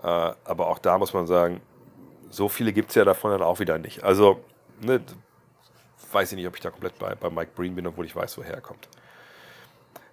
[0.02, 1.62] Äh, aber auch da muss man sagen,
[2.30, 4.04] so viele gibt es ja davon dann auch wieder nicht.
[4.04, 4.44] Also,
[4.82, 5.02] ne,
[6.12, 8.38] weiß ich nicht, ob ich da komplett bei, bei Mike Breen bin, obwohl ich weiß,
[8.38, 8.90] woher er kommt.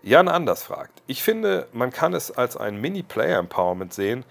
[0.03, 4.25] Jan Anders fragt, ich finde, man kann es als ein Mini-Player-Empowerment sehen,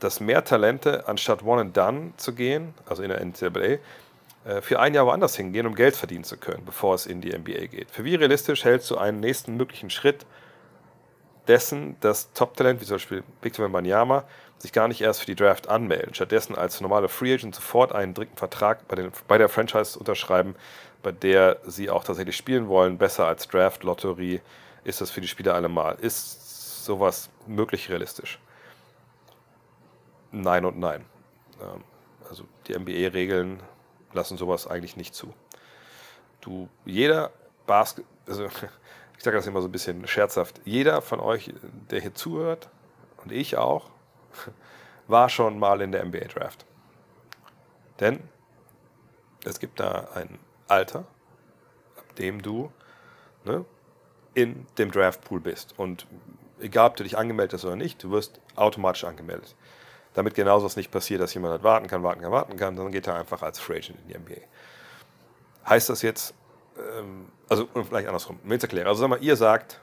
[0.00, 3.78] dass mehr Talente, anstatt One and Done zu gehen, also in der NCAA,
[4.44, 7.36] äh, für ein Jahr woanders hingehen, um Geld verdienen zu können, bevor es in die
[7.36, 7.90] NBA geht.
[7.90, 10.24] Für wie realistisch hältst du einen nächsten möglichen Schritt
[11.48, 14.24] dessen, dass Top-Talent, wie zum Beispiel Victor Banyama,
[14.58, 18.14] sich gar nicht erst für die Draft anmelden, stattdessen als normale Free Agent sofort einen
[18.14, 20.56] dritten Vertrag bei, den, bei der Franchise unterschreiben,
[21.02, 24.40] bei der sie auch tatsächlich spielen wollen, besser als Draft-Lotterie,
[24.84, 25.96] ist das für die Spieler allemal.
[26.00, 28.38] Ist sowas möglich realistisch?
[30.32, 31.04] Nein und nein.
[31.60, 31.84] Ähm,
[32.28, 33.60] also die NBA-Regeln
[34.12, 35.32] lassen sowas eigentlich nicht zu.
[36.40, 37.30] Du, jeder
[37.66, 38.48] Basket, also
[39.18, 41.52] ich sage das immer so ein bisschen scherzhaft, jeder von euch,
[41.90, 42.70] der hier zuhört,
[43.22, 43.90] und ich auch,
[45.08, 46.64] war schon mal in der NBA Draft.
[48.00, 48.20] Denn
[49.44, 51.00] es gibt da ein Alter,
[51.96, 52.72] ab dem du
[53.44, 53.64] ne,
[54.34, 55.74] in dem Draft Pool bist.
[55.76, 56.06] Und
[56.60, 59.54] egal, ob du dich angemeldet hast oder nicht, du wirst automatisch angemeldet
[60.18, 62.90] damit genauso was nicht passiert, dass jemand halt warten kann, warten kann, warten kann, dann
[62.90, 64.40] geht er einfach als Free Agent in die NBA.
[65.68, 66.34] Heißt das jetzt,
[66.76, 69.80] ähm, also vielleicht andersrum, ich es erkläre, also sag mal, ihr sagt,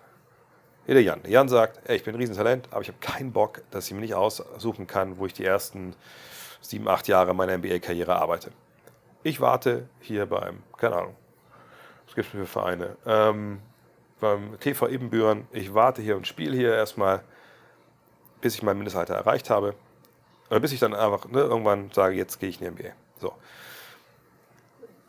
[0.86, 3.62] hier der Jan, Jan sagt, ey, ich bin ein Riesentalent, aber ich habe keinen Bock,
[3.72, 5.96] dass ich mir nicht aussuchen kann, wo ich die ersten
[6.62, 8.52] sieben, acht Jahre meiner NBA-Karriere arbeite.
[9.24, 11.16] Ich warte hier beim, keine Ahnung,
[12.06, 12.96] was gibt es für Vereine?
[13.06, 13.60] Ähm,
[14.20, 17.22] beim TV Ebenbüren, ich warte hier und spiele hier erstmal,
[18.42, 19.74] bis ich mein Mindestalter erreicht habe.
[20.50, 22.94] Oder bis ich dann einfach ne, irgendwann sage, jetzt gehe ich in die NBA.
[23.18, 23.34] So.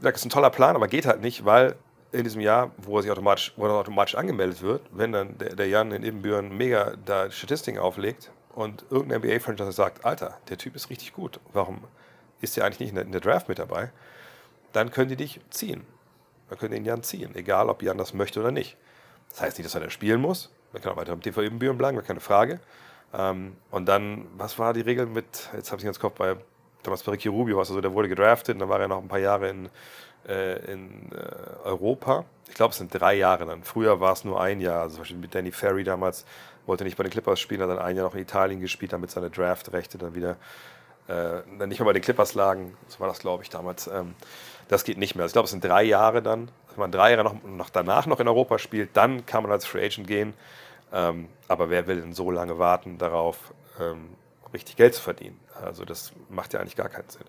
[0.00, 1.76] Das ist ein toller Plan, aber geht halt nicht, weil
[2.12, 5.54] in diesem Jahr, wo er sich automatisch, wo er automatisch angemeldet wird, wenn dann der,
[5.54, 10.76] der Jan in Ebenbüren mega da Statistiken auflegt und irgendein NBA-Franchise sagt, Alter, der Typ
[10.76, 11.84] ist richtig gut, warum
[12.40, 13.90] ist der eigentlich nicht in der, in der Draft mit dabei?
[14.72, 15.84] Dann können die dich ziehen.
[16.48, 18.76] Dann können den Jan ziehen, egal ob Jan das möchte oder nicht.
[19.30, 20.50] Das heißt nicht, dass er dann spielen muss.
[20.72, 22.60] Er kann auch weiter am TV Ebenbüren bleiben, keine Frage.
[23.12, 26.36] Ähm, und dann, was war die Regel mit, jetzt habe ich ganz Kopf bei
[26.82, 29.18] damals bei Ricky Rubio, also der wurde gedraftet und dann war er noch ein paar
[29.18, 29.68] Jahre in,
[30.28, 32.24] äh, in äh, Europa.
[32.48, 33.62] Ich glaube, es sind drei Jahre dann.
[33.62, 34.82] Früher war es nur ein Jahr.
[34.82, 36.24] Also zum Beispiel mit Danny Ferry damals
[36.66, 39.10] wollte nicht bei den Clippers spielen, hat dann ein Jahr noch in Italien gespielt, damit
[39.10, 40.36] seine Draftrechte dann wieder
[41.08, 42.76] äh, dann nicht mehr bei den Clippers lagen.
[42.88, 43.86] So war das, glaube ich, damals.
[43.86, 44.14] Ähm,
[44.68, 45.22] das geht nicht mehr.
[45.22, 46.50] Also ich glaube, es sind drei Jahre dann.
[46.70, 49.64] Wenn man drei Jahre noch, noch danach noch in Europa spielt, dann kann man als
[49.64, 50.34] Free Agent gehen.
[50.92, 54.08] Ähm, aber wer will denn so lange warten darauf, ähm,
[54.52, 55.38] richtig Geld zu verdienen?
[55.62, 57.24] Also das macht ja eigentlich gar keinen Sinn.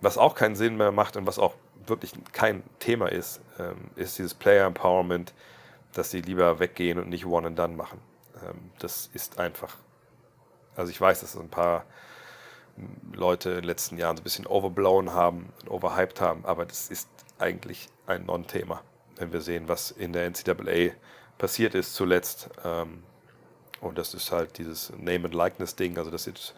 [0.00, 1.54] Was auch keinen Sinn mehr macht und was auch
[1.86, 5.32] wirklich kein Thema ist, ähm, ist dieses Player Empowerment,
[5.92, 8.00] dass sie lieber weggehen und nicht One and Done machen.
[8.42, 9.76] Ähm, das ist einfach,
[10.76, 11.84] also ich weiß, dass ein paar
[13.12, 17.08] Leute in den letzten Jahren so ein bisschen overblown haben, overhyped haben, aber das ist
[17.38, 18.82] eigentlich ein Non-Thema,
[19.16, 20.94] wenn wir sehen, was in der NCAA
[21.38, 22.48] passiert ist zuletzt.
[22.64, 23.02] Ähm,
[23.80, 26.54] und das ist halt dieses Name and Likeness Ding, also dass jetzt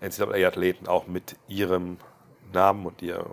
[0.00, 1.96] NCAA-Athleten auch mit ihrem
[2.52, 3.24] Namen und ihr,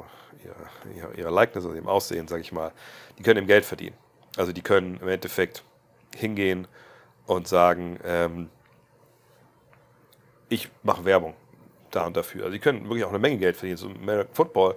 [0.43, 2.71] ihr, ihrer Likeness, also ihrem Aussehen, sage ich mal,
[3.17, 3.95] die können im Geld verdienen.
[4.38, 5.63] Also die können im Endeffekt
[6.15, 6.67] hingehen
[7.26, 8.50] und sagen, ähm,
[10.50, 11.36] ich mache Werbung
[11.91, 12.43] da und dafür.
[12.43, 13.78] Also die können wirklich auch eine Menge Geld verdienen.
[13.78, 14.76] So American Football,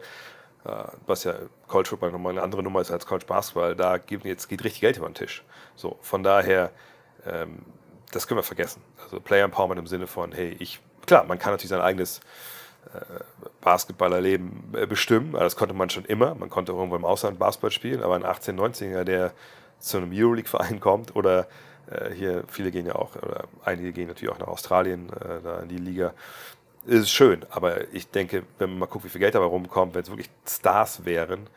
[0.65, 0.71] äh,
[1.07, 1.35] was ja
[1.67, 4.81] College Football nochmal eine andere Nummer ist als College Basketball, da geht jetzt geht richtig
[4.81, 5.45] Geld über den Tisch.
[5.77, 6.71] So, von daher,
[7.27, 7.65] ähm,
[8.13, 8.83] das können wir vergessen.
[9.03, 12.21] Also Player Empowerment im Sinne von, hey, ich, klar, man kann natürlich sein eigenes
[13.61, 16.35] Basketballerleben äh, bestimmen, aber das konnte man schon immer.
[16.35, 19.33] Man konnte irgendwo im Ausland Basketball spielen, aber ein 18-, 19-Jähriger, der
[19.79, 21.47] zu einem Euroleague-Verein kommt oder
[21.91, 25.61] äh, hier, viele gehen ja auch, oder einige gehen natürlich auch nach Australien, äh, da
[25.61, 26.15] in die Liga,
[26.87, 30.03] ist schön, aber ich denke, wenn man mal guckt, wie viel Geld dabei rumkommt, wenn
[30.03, 31.49] es wirklich Stars wären,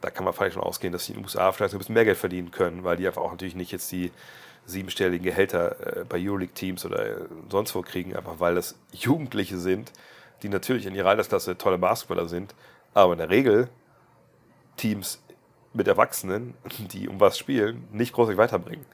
[0.00, 2.04] da kann man vielleicht schon ausgehen, dass die in den USA vielleicht ein bisschen mehr
[2.04, 4.12] Geld verdienen können, weil die einfach auch natürlich nicht jetzt die
[4.66, 7.16] siebenstelligen Gehälter äh, bei Euroleague-Teams oder äh,
[7.48, 9.92] sonst wo kriegen, einfach weil das Jugendliche sind,
[10.42, 12.54] die natürlich in ihrer Altersklasse tolle Basketballer sind,
[12.94, 13.68] aber in der Regel
[14.76, 15.22] Teams
[15.72, 18.86] mit Erwachsenen, die um was spielen, nicht großartig weiterbringen.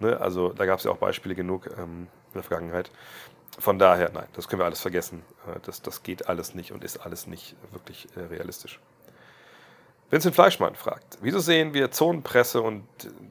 [0.00, 0.20] Ne?
[0.20, 2.90] Also da gab es ja auch Beispiele genug ähm, in der Vergangenheit.
[3.58, 5.22] Von daher, nein, das können wir alles vergessen.
[5.46, 8.80] Äh, das, das geht alles nicht und ist alles nicht wirklich äh, realistisch.
[10.10, 12.84] Vincent Fleischmann fragt, wieso sehen wir Zonenpresse und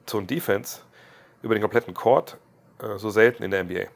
[0.05, 0.81] Zonendefense
[1.41, 2.38] über den kompletten Court
[2.81, 3.88] äh, so selten in der NBA?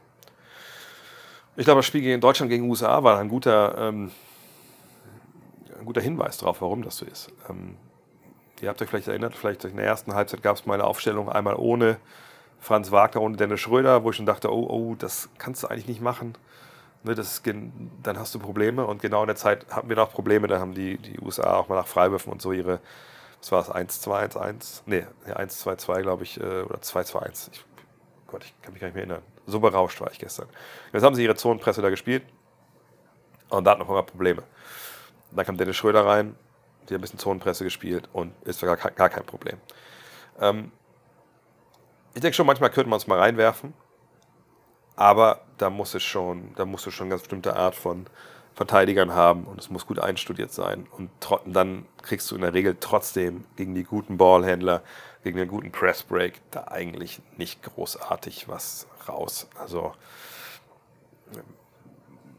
[1.59, 4.11] Ich glaube, das Spiel gegen Deutschland gegen USA war ein guter, ähm,
[5.79, 7.31] ein guter Hinweis darauf, warum das so ist.
[7.49, 7.77] Ähm,
[8.61, 11.29] ihr habt euch vielleicht erinnert, vielleicht in der ersten Halbzeit gab es mal eine Aufstellung
[11.29, 11.97] einmal ohne
[12.59, 15.87] Franz Wagner, ohne Dennis Schröder, wo ich schon dachte, oh, oh, das kannst du eigentlich
[15.87, 16.35] nicht machen.
[17.03, 17.41] Ne, das
[18.03, 18.85] dann hast du Probleme.
[18.85, 20.47] Und genau in der Zeit hatten wir noch Probleme.
[20.47, 22.81] Da haben die, die USA auch mal nach Freiwürfen und so ihre,
[23.39, 24.83] was war es, 1-2-1-1?
[24.85, 27.49] Nee, 1-2-2, glaube ich, äh, oder 2-2-1.
[28.27, 29.36] Gott, ich kann mich gar nicht mehr erinnern.
[29.47, 30.47] So berauscht war ich gestern.
[30.91, 32.23] Jetzt haben sie ihre Zonenpresse da gespielt
[33.49, 34.43] und da hatten noch immer Probleme.
[35.31, 36.35] Dann kam Dennis Schröder rein,
[36.83, 39.57] die hat ein bisschen Zonenpresse gespielt und ist gar, gar kein Problem.
[40.39, 40.71] Ähm,
[42.13, 43.73] ich denke schon, manchmal könnte man es mal reinwerfen,
[44.97, 48.05] aber da muss es schon, da musst du schon eine ganz bestimmte Art von
[48.53, 50.87] Verteidigern haben und es muss gut einstudiert sein.
[50.91, 51.11] Und
[51.45, 54.81] dann kriegst du in der Regel trotzdem gegen die guten Ballhändler,
[55.23, 59.47] gegen den guten Pressbreak da eigentlich nicht großartig was raus.
[59.57, 59.93] Also,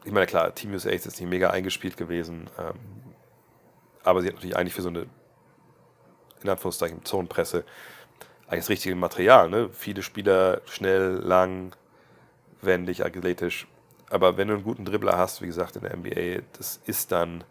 [0.04, 2.74] ich meine, klar, Team USA ist jetzt nicht mega eingespielt gewesen, ähm,
[4.04, 5.07] aber sie hat natürlich eigentlich für so eine,
[6.42, 7.64] in Anführungszeichen, Zonenpresse
[8.46, 9.50] eigentlich das richtige Material.
[9.50, 9.68] Ne?
[9.72, 11.76] Viele Spieler schnell, lang,
[12.62, 13.66] wendig, athletisch.
[14.11, 17.44] Aber wenn du einen guten Dribbler hast, wie gesagt, in der NBA, das ist dann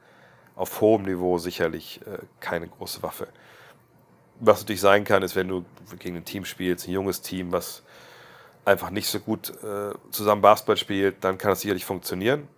[0.55, 3.27] auf hohem Niveau sicherlich äh, keine große Waffe.
[4.39, 5.65] Was natürlich sein kann, ist, wenn du
[5.99, 7.83] gegen ein Team spielst, ein junges Team, was
[8.67, 12.49] einfach nicht so gut äh, zusammen Basketball spielt, dann kann das sicherlich funktionieren.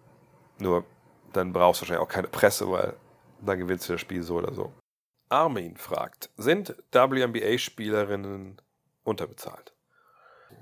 [0.57, 0.83] Nur
[1.33, 2.95] dann brauchst du wahrscheinlich auch keine Presse, weil
[3.41, 4.73] dann gewinnst du das Spiel so oder so.
[5.29, 8.59] Armin fragt, sind WNBA-Spielerinnen
[9.03, 9.75] unterbezahlt?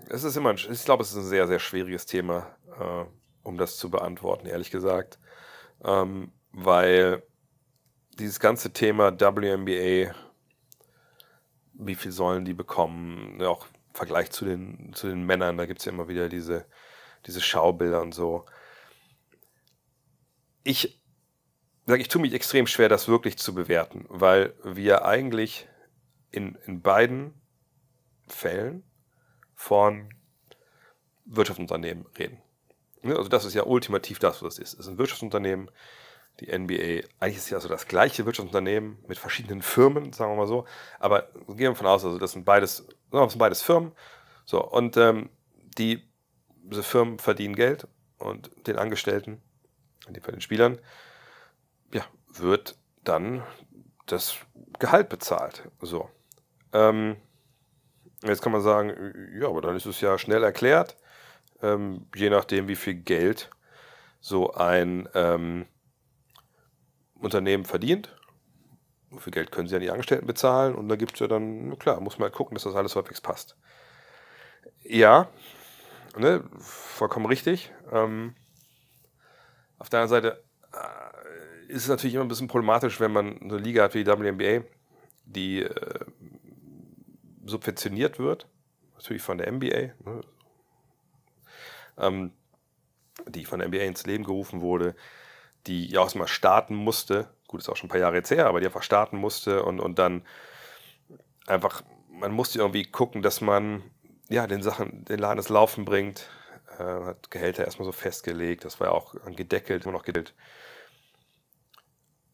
[0.10, 3.06] Es ist immer, ein, ich glaube, es ist ein sehr, sehr schwieriges Thema, äh,
[3.44, 5.18] um das zu beantworten, ehrlich gesagt.
[5.82, 7.24] Ähm, weil
[8.20, 10.14] dieses ganze Thema WNBA,
[11.74, 15.86] wie viel sollen die bekommen, auch Vergleich zu den, zu den Männern, da gibt es
[15.86, 16.66] ja immer wieder diese,
[17.26, 18.46] diese Schaubilder und so.
[20.64, 21.02] Ich
[21.86, 25.68] sage, ich tue mich extrem schwer, das wirklich zu bewerten, weil wir eigentlich
[26.32, 27.34] in, in beiden
[28.28, 28.84] Fällen
[29.56, 30.10] von
[31.26, 32.42] Wirtschaftsunternehmen reden.
[33.04, 34.74] Also das ist ja ultimativ das, was es ist.
[34.74, 35.72] Es ist ein Wirtschaftsunternehmen,
[36.40, 40.38] die NBA, eigentlich ist es ja so das gleiche Wirtschaftsunternehmen mit verschiedenen Firmen, sagen wir
[40.38, 40.66] mal so.
[41.00, 43.92] Aber gehen wir davon aus, also das sind beides, das sind beides Firmen.
[44.46, 45.30] So, und ähm,
[45.78, 46.04] die,
[46.64, 49.42] diese Firmen verdienen Geld und den Angestellten,
[50.08, 50.80] in dem Fall den Spielern,
[51.94, 53.44] ja, wird dann
[54.06, 54.38] das
[54.80, 55.64] Gehalt bezahlt.
[55.82, 56.10] So.
[56.74, 57.18] Ähm,
[58.24, 60.98] jetzt kann man sagen, ja, aber dann ist es ja schnell erklärt,
[61.62, 63.50] ähm, je nachdem, wie viel Geld
[64.20, 65.66] so ein ähm,
[67.16, 68.16] Unternehmen verdient.
[69.20, 70.76] Viel Geld können sie an die Angestellten bezahlen?
[70.76, 73.22] Und da gibt es ja dann, klar, muss man halt gucken, dass das alles halbwegs
[73.22, 73.56] passt.
[74.84, 75.30] Ja,
[76.18, 77.72] ne, vollkommen richtig.
[77.92, 78.36] Ähm,
[79.78, 80.44] auf der anderen Seite
[80.74, 84.10] äh, ist es natürlich immer ein bisschen problematisch, wenn man eine Liga hat wie die
[84.10, 84.66] WNBA,
[85.26, 86.06] die äh,
[87.46, 88.48] subventioniert wird,
[88.96, 90.22] natürlich von der NBA, ne,
[91.98, 92.32] ähm,
[93.28, 94.96] die von der NBA ins Leben gerufen wurde,
[95.66, 97.30] die ja auch mal starten musste.
[97.48, 99.80] Gut, ist auch schon ein paar Jahre jetzt her, aber die einfach starten musste und,
[99.80, 100.24] und dann
[101.48, 103.84] einfach, man musste irgendwie gucken, dass man
[104.30, 106.30] ja den Sachen, den Laden ins Laufen bringt.
[106.78, 110.34] Äh, hat Gehälter erstmal so festgelegt, das war ja auch gedeckelt, immer noch gedeckelt.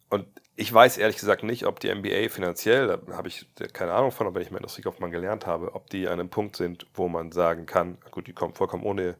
[0.09, 4.11] Und ich weiß ehrlich gesagt nicht, ob die NBA finanziell, da habe ich keine Ahnung
[4.11, 4.51] von, aber wenn ich
[4.99, 8.33] mal gelernt habe, ob die an einem Punkt sind, wo man sagen kann, gut, die
[8.33, 9.17] kommen vollkommen ohne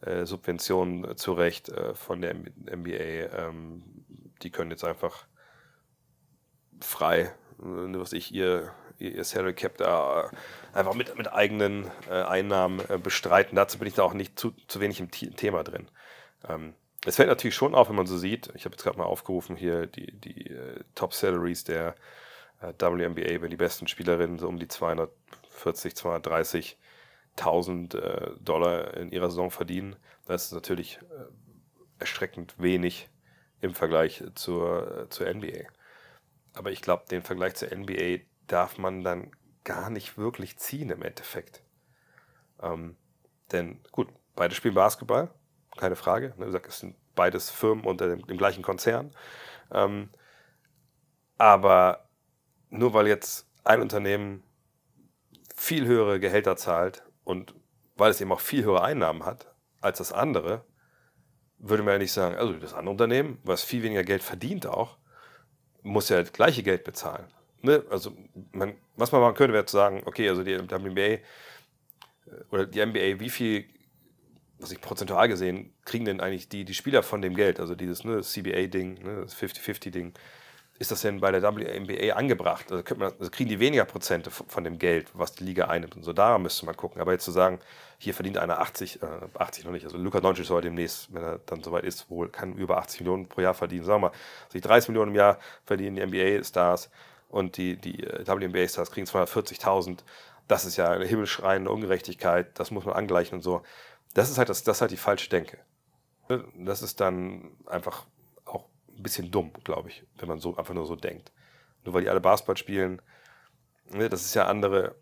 [0.00, 3.28] äh, Subventionen zurecht äh, von der NBA.
[3.36, 4.01] Ähm,
[4.42, 5.26] die können jetzt einfach
[6.80, 12.22] frei, äh, was ich, ihr, ihr Salary Cap da äh, einfach mit, mit eigenen äh,
[12.22, 13.56] Einnahmen bestreiten.
[13.56, 15.88] Dazu bin ich da auch nicht zu, zu wenig im Thema drin.
[16.48, 16.74] Ähm,
[17.04, 19.56] es fällt natürlich schon auf, wenn man so sieht, ich habe jetzt gerade mal aufgerufen
[19.56, 20.56] hier die, die
[20.94, 21.96] Top Salaries der
[22.60, 26.78] WNBA, wenn die besten Spielerinnen so um die 240, 230
[27.36, 29.96] 1000 äh, Dollar in ihrer Saison verdienen.
[30.26, 31.24] Das ist natürlich äh,
[31.98, 33.08] erschreckend wenig
[33.62, 35.66] im Vergleich zur, zur NBA.
[36.54, 39.30] Aber ich glaube, den Vergleich zur NBA darf man dann
[39.64, 41.62] gar nicht wirklich ziehen im Endeffekt.
[42.60, 42.96] Ähm,
[43.52, 45.30] denn gut, beide spielen Basketball,
[45.76, 46.34] keine Frage.
[46.36, 49.14] Wie gesagt, es sind beides Firmen unter dem, dem gleichen Konzern.
[49.70, 50.10] Ähm,
[51.38, 52.08] aber
[52.68, 54.42] nur weil jetzt ein Unternehmen
[55.54, 57.54] viel höhere Gehälter zahlt und
[57.96, 60.64] weil es eben auch viel höhere Einnahmen hat als das andere,
[61.62, 64.98] würde man ja nicht sagen, also das andere Unternehmen, was viel weniger Geld verdient auch,
[65.82, 67.26] muss ja das gleiche Geld bezahlen.
[67.62, 67.84] Ne?
[67.88, 68.12] Also
[68.50, 71.20] man, was man machen könnte, wäre zu sagen, okay, also die WNBA äh,
[72.50, 73.64] oder die NBA, wie viel,
[74.58, 78.04] was ich prozentual gesehen, kriegen denn eigentlich die, die Spieler von dem Geld, also dieses
[78.04, 80.12] ne, CBA-Ding, ne, das 50-50-Ding,
[80.82, 82.72] ist das denn bei der WNBA angebracht?
[82.72, 86.02] Also, man, also, kriegen die weniger Prozente von dem Geld, was die Liga einnimmt und
[86.02, 86.12] so.
[86.12, 87.00] Da müsste man gucken.
[87.00, 87.60] Aber jetzt zu sagen,
[87.98, 89.06] hier verdient einer 80, äh,
[89.38, 89.84] 80 noch nicht.
[89.84, 93.28] Also Luka Doncic soll demnächst, wenn er dann soweit ist, wohl kann über 80 Millionen
[93.28, 93.84] pro Jahr verdienen.
[93.84, 94.14] Sagen wir mal,
[94.46, 96.90] also 30 Millionen im Jahr verdienen die NBA-Stars
[97.28, 100.00] und die, die äh, WNBA-Stars kriegen 240.000.
[100.48, 102.58] Das ist ja eine himmelschreiende Ungerechtigkeit.
[102.58, 103.62] Das muss man angleichen und so.
[104.14, 105.58] Das ist halt, das, das ist halt die falsche Denke.
[106.56, 108.04] Das ist dann einfach
[109.02, 111.32] ein bisschen dumm, glaube ich, wenn man so einfach nur so denkt.
[111.84, 113.02] Nur weil die alle Basketball spielen,
[113.90, 114.94] ne, das ist ja andere,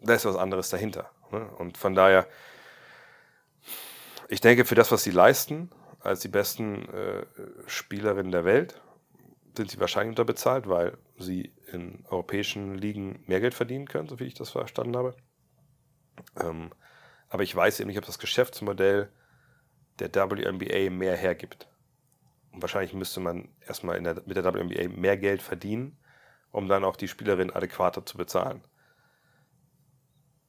[0.00, 1.10] da ist was anderes dahinter.
[1.30, 1.46] Ne?
[1.58, 2.26] Und von daher,
[4.28, 7.26] ich denke, für das, was sie leisten, als die besten äh,
[7.66, 8.80] Spielerinnen der Welt,
[9.56, 14.24] sind sie wahrscheinlich unterbezahlt, weil sie in europäischen Ligen mehr Geld verdienen können, so wie
[14.24, 15.16] ich das verstanden habe.
[16.40, 16.70] Ähm,
[17.28, 19.10] aber ich weiß eben nicht, ob das Geschäftsmodell
[19.98, 21.68] der WNBA mehr hergibt.
[22.52, 25.98] Und wahrscheinlich müsste man erstmal der, mit der WNBA mehr Geld verdienen,
[26.50, 28.62] um dann auch die Spielerin adäquater zu bezahlen.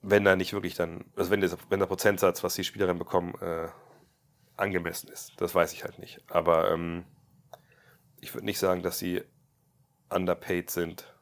[0.02, 3.36] Wenn da nicht wirklich dann, also wenn, das, wenn der Prozentsatz, was die Spielerinnen bekommen,
[3.42, 3.68] äh,
[4.56, 5.34] angemessen ist.
[5.38, 6.22] Das weiß ich halt nicht.
[6.30, 7.06] Aber ähm,
[8.20, 9.24] ich würde nicht sagen, dass sie
[10.10, 11.14] underpaid sind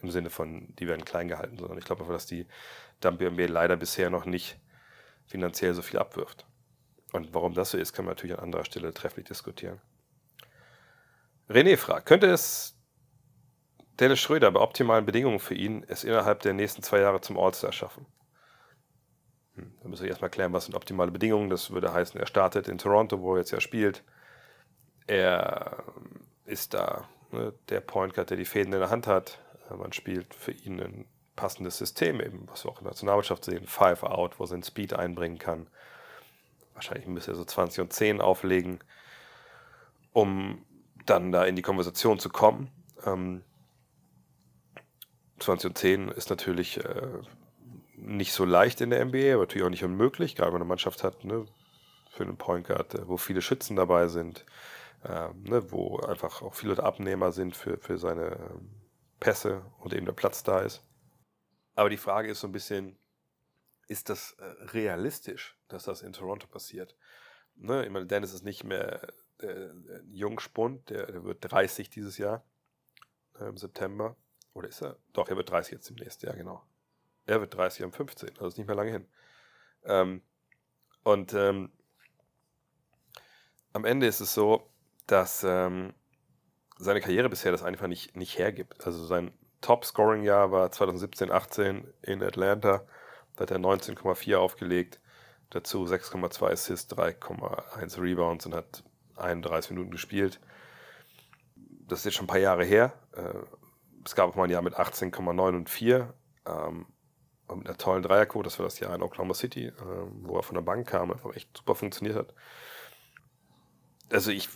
[0.00, 2.46] im Sinne von, die werden klein gehalten, sondern ich glaube einfach, dass die
[3.00, 4.60] WNBA leider bisher noch nicht
[5.26, 6.46] finanziell so viel abwirft.
[7.12, 9.80] Und warum das so ist, kann man natürlich an anderer Stelle trefflich diskutieren.
[11.48, 12.76] René fragt, könnte es
[13.98, 17.72] Dennis Schröder bei optimalen Bedingungen für ihn es innerhalb der nächsten zwei Jahre zum All-Star
[17.72, 18.06] schaffen?
[19.54, 21.50] Hm, da müssen wir erstmal klären, was sind optimale Bedingungen.
[21.50, 24.04] Das würde heißen, er startet in Toronto, wo er jetzt ja spielt.
[25.06, 25.84] Er
[26.44, 29.38] ist da ne, der Point Guard, der die Fäden in der Hand hat.
[29.70, 33.66] Man spielt für ihn ein passendes System, eben, was wir auch in der Nationalmannschaft sehen,
[33.66, 35.68] Five Out, wo er seinen Speed einbringen kann.
[36.74, 38.80] Wahrscheinlich müsste er so 20 und 10 auflegen,
[40.12, 40.64] um
[41.10, 42.70] dann da in die Konversation zu kommen.
[43.04, 43.42] Ähm,
[45.38, 47.08] 20 und 10 ist natürlich äh,
[47.94, 50.68] nicht so leicht in der NBA, aber natürlich auch nicht unmöglich, gerade wenn man eine
[50.68, 51.46] Mannschaft hat, ne,
[52.10, 54.44] für einen Point Guard, äh, wo viele Schützen dabei sind,
[55.04, 58.70] äh, ne, wo einfach auch viele Abnehmer sind für, für seine ähm,
[59.20, 60.82] Pässe und eben der Platz da ist.
[61.74, 62.98] Aber die Frage ist so ein bisschen,
[63.86, 66.96] ist das äh, realistisch, dass das in Toronto passiert?
[67.54, 69.72] Ne, ich meine, Dennis ist nicht mehr der
[70.10, 72.44] Jungspund, der, der, wird 30 dieses Jahr
[73.40, 74.16] äh, im September.
[74.54, 74.96] Oder ist er?
[75.12, 76.62] Doch, er wird 30 jetzt im nächsten Jahr, genau.
[77.26, 79.06] Er wird 30 am 15, also ist nicht mehr lange hin.
[79.84, 80.22] Ähm,
[81.04, 81.70] und ähm,
[83.72, 84.70] am Ende ist es so,
[85.06, 85.94] dass ähm,
[86.78, 88.86] seine Karriere bisher das einfach nicht, nicht hergibt.
[88.86, 92.86] Also sein Top-Scoring-Jahr war 2017, 18 in Atlanta.
[93.36, 95.00] Da hat er 19,4 aufgelegt.
[95.50, 98.84] Dazu 6,2 Assists, 3,1 Rebounds und hat
[99.18, 100.40] 31 Minuten gespielt.
[101.86, 102.92] Das ist jetzt schon ein paar Jahre her.
[103.12, 103.34] Äh,
[104.04, 106.14] es gab auch mal ein Jahr mit 18,9 und 4.
[106.46, 106.86] Ähm,
[107.56, 108.44] mit einer tollen Dreierquote.
[108.44, 109.72] Das war das Jahr in Oklahoma City, äh,
[110.22, 112.34] wo er von der Bank kam, einfach echt super funktioniert hat.
[114.10, 114.48] Also ich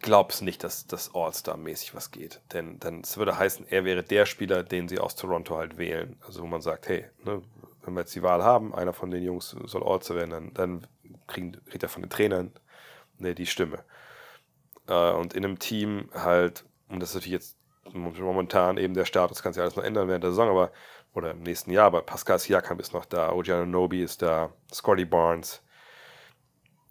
[0.00, 2.40] glaube es nicht, dass das All-Star-mäßig was geht.
[2.52, 6.18] Denn es würde heißen, er wäre der Spieler, den sie aus Toronto halt wählen.
[6.26, 7.42] Also wo man sagt, hey, ne,
[7.82, 10.86] wenn wir jetzt die Wahl haben, einer von den Jungs soll All-Star werden, dann, dann
[11.26, 12.52] kriegt er von den Trainern
[13.22, 13.84] ne, die Stimme.
[14.88, 17.56] Äh, und in einem Team halt, und das ist natürlich jetzt
[17.92, 20.70] momentan eben der Status, kann sich alles noch ändern während der Saison, aber
[21.14, 25.04] oder im nächsten Jahr, aber Pascal Siakam ist noch da, Ojiano Nobi ist da, Scotty
[25.04, 25.62] Barnes.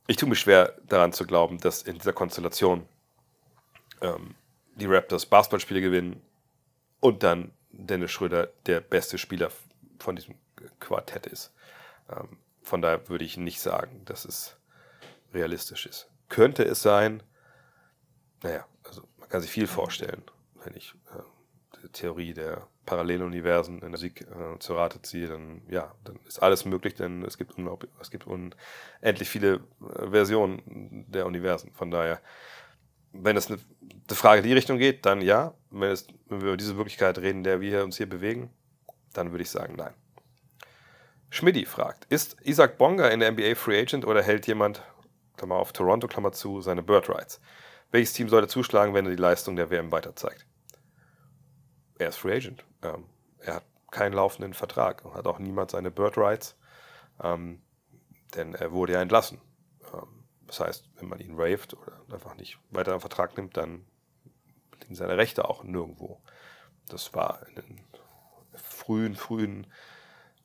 [0.08, 2.88] Ich tue mich schwer daran zu glauben, dass in dieser Konstellation
[4.02, 4.36] ähm,
[4.76, 6.22] die Raptors Basketballspiele gewinnen
[7.00, 9.50] und dann Dennis Schröder der beste Spieler
[10.00, 10.36] von diesem
[10.80, 11.54] Quartett ist.
[12.10, 14.58] Ähm, von daher würde ich nicht sagen, dass es
[15.34, 16.11] realistisch ist.
[16.32, 17.22] Könnte es sein,
[18.41, 20.24] naja, also man kann sich viel vorstellen,
[20.63, 21.22] wenn ich äh,
[21.84, 26.41] die Theorie der Paralleluniversen in der Musik äh, zu Rate ziehe, dann ja, dann ist
[26.41, 27.54] alles möglich, denn es gibt,
[28.02, 31.72] es gibt unendlich viele äh, Versionen der Universen.
[31.74, 32.20] Von daher
[33.13, 33.60] wenn es eine,
[34.08, 35.54] eine Frage in die Richtung geht, dann ja.
[35.70, 38.50] Wenn, es, wenn wir über diese Wirklichkeit reden, der wir uns hier bewegen,
[39.13, 39.94] dann würde ich sagen nein.
[41.30, 44.84] Schmidti fragt, ist Isaac Bonga in der NBA Free Agent oder hält jemand,
[45.42, 47.42] Klammer auf Toronto, Klammer zu, seine Bird Rights?
[47.90, 50.46] Welches Team sollte zuschlagen, wenn er die Leistung der WM weiter zeigt?
[51.98, 52.64] Er ist Free Agent.
[52.84, 53.06] Ähm,
[53.40, 56.56] er hat keinen laufenden Vertrag und hat auch niemand seine Bird Rights,
[57.24, 57.64] ähm,
[58.36, 59.42] denn er wurde ja entlassen.
[59.92, 63.88] Ähm, das heißt, wenn man ihn raved oder einfach nicht weiter einen Vertrag nimmt, dann
[64.80, 66.22] liegen seine Rechte auch nirgendwo.
[66.88, 67.84] Das war in den
[68.54, 69.66] frühen, frühen,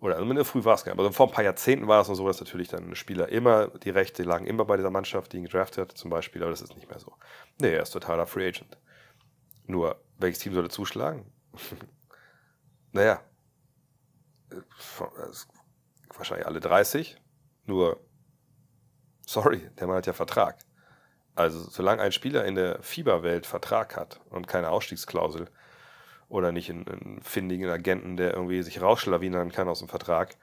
[0.00, 2.02] oder also in der früh war es gar nicht, aber vor ein paar Jahrzehnten war
[2.02, 5.32] es noch so, dass natürlich dann Spieler immer, die Rechte lagen immer bei dieser Mannschaft,
[5.32, 7.14] die ihn gedraftet hat, zum Beispiel, aber das ist nicht mehr so.
[7.60, 8.76] Nee, er ist totaler Free Agent.
[9.66, 11.32] Nur, welches Team sollte zuschlagen?
[12.92, 13.20] naja,
[16.14, 17.16] wahrscheinlich alle 30,
[17.64, 18.00] nur
[19.26, 20.58] sorry, der Mann hat ja Vertrag.
[21.34, 25.48] Also solange ein Spieler in der Fieberwelt Vertrag hat und keine Ausstiegsklausel
[26.28, 30.36] oder nicht einen, einen findigen Agenten, der irgendwie sich rausschlawinern kann aus dem Vertrag,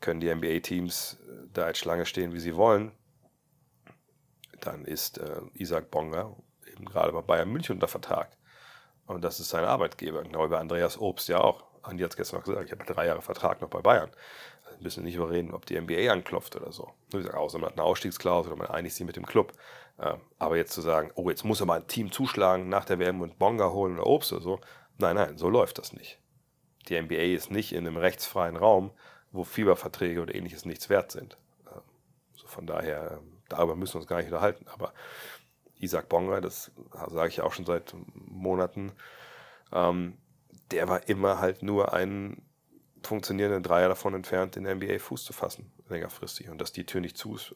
[0.00, 2.92] können die NBA-Teams äh, da als Schlange stehen, wie sie wollen.
[4.60, 6.34] Dann ist äh, Isaac Bonga
[6.70, 8.36] eben gerade bei Bayern München unter Vertrag.
[9.06, 10.22] Und das ist sein Arbeitgeber.
[10.22, 11.64] Genau wie bei Andreas Obst ja auch.
[11.82, 14.10] Andi hat es gestern noch gesagt, ich habe drei Jahre Vertrag noch bei Bayern
[14.80, 16.92] müssen nicht überreden, ob die NBA anklopft oder so.
[17.12, 19.52] Nur gesagt, außer man hat eine Ausstiegsklausel oder man einigt sich mit dem Club.
[20.00, 22.98] Ähm, aber jetzt zu sagen, oh, jetzt muss er mal ein Team zuschlagen nach der
[22.98, 24.60] WM und Bonga holen oder Obst oder so.
[24.98, 26.18] Nein, nein, so läuft das nicht.
[26.88, 28.92] Die NBA ist nicht in einem rechtsfreien Raum,
[29.30, 31.36] wo Fieberverträge oder ähnliches nichts wert sind.
[31.66, 31.82] Ähm,
[32.34, 34.66] so von daher, ähm, darüber müssen wir uns gar nicht unterhalten.
[34.68, 34.94] Aber
[35.76, 36.70] Isaac Bonga, das
[37.08, 38.92] sage ich auch schon seit Monaten,
[39.72, 42.42] der war immer halt nur ein
[43.02, 46.48] funktionierenden Dreier davon entfernt, in der NBA Fuß zu fassen, längerfristig.
[46.48, 47.54] Und dass die Tür nicht zu ist,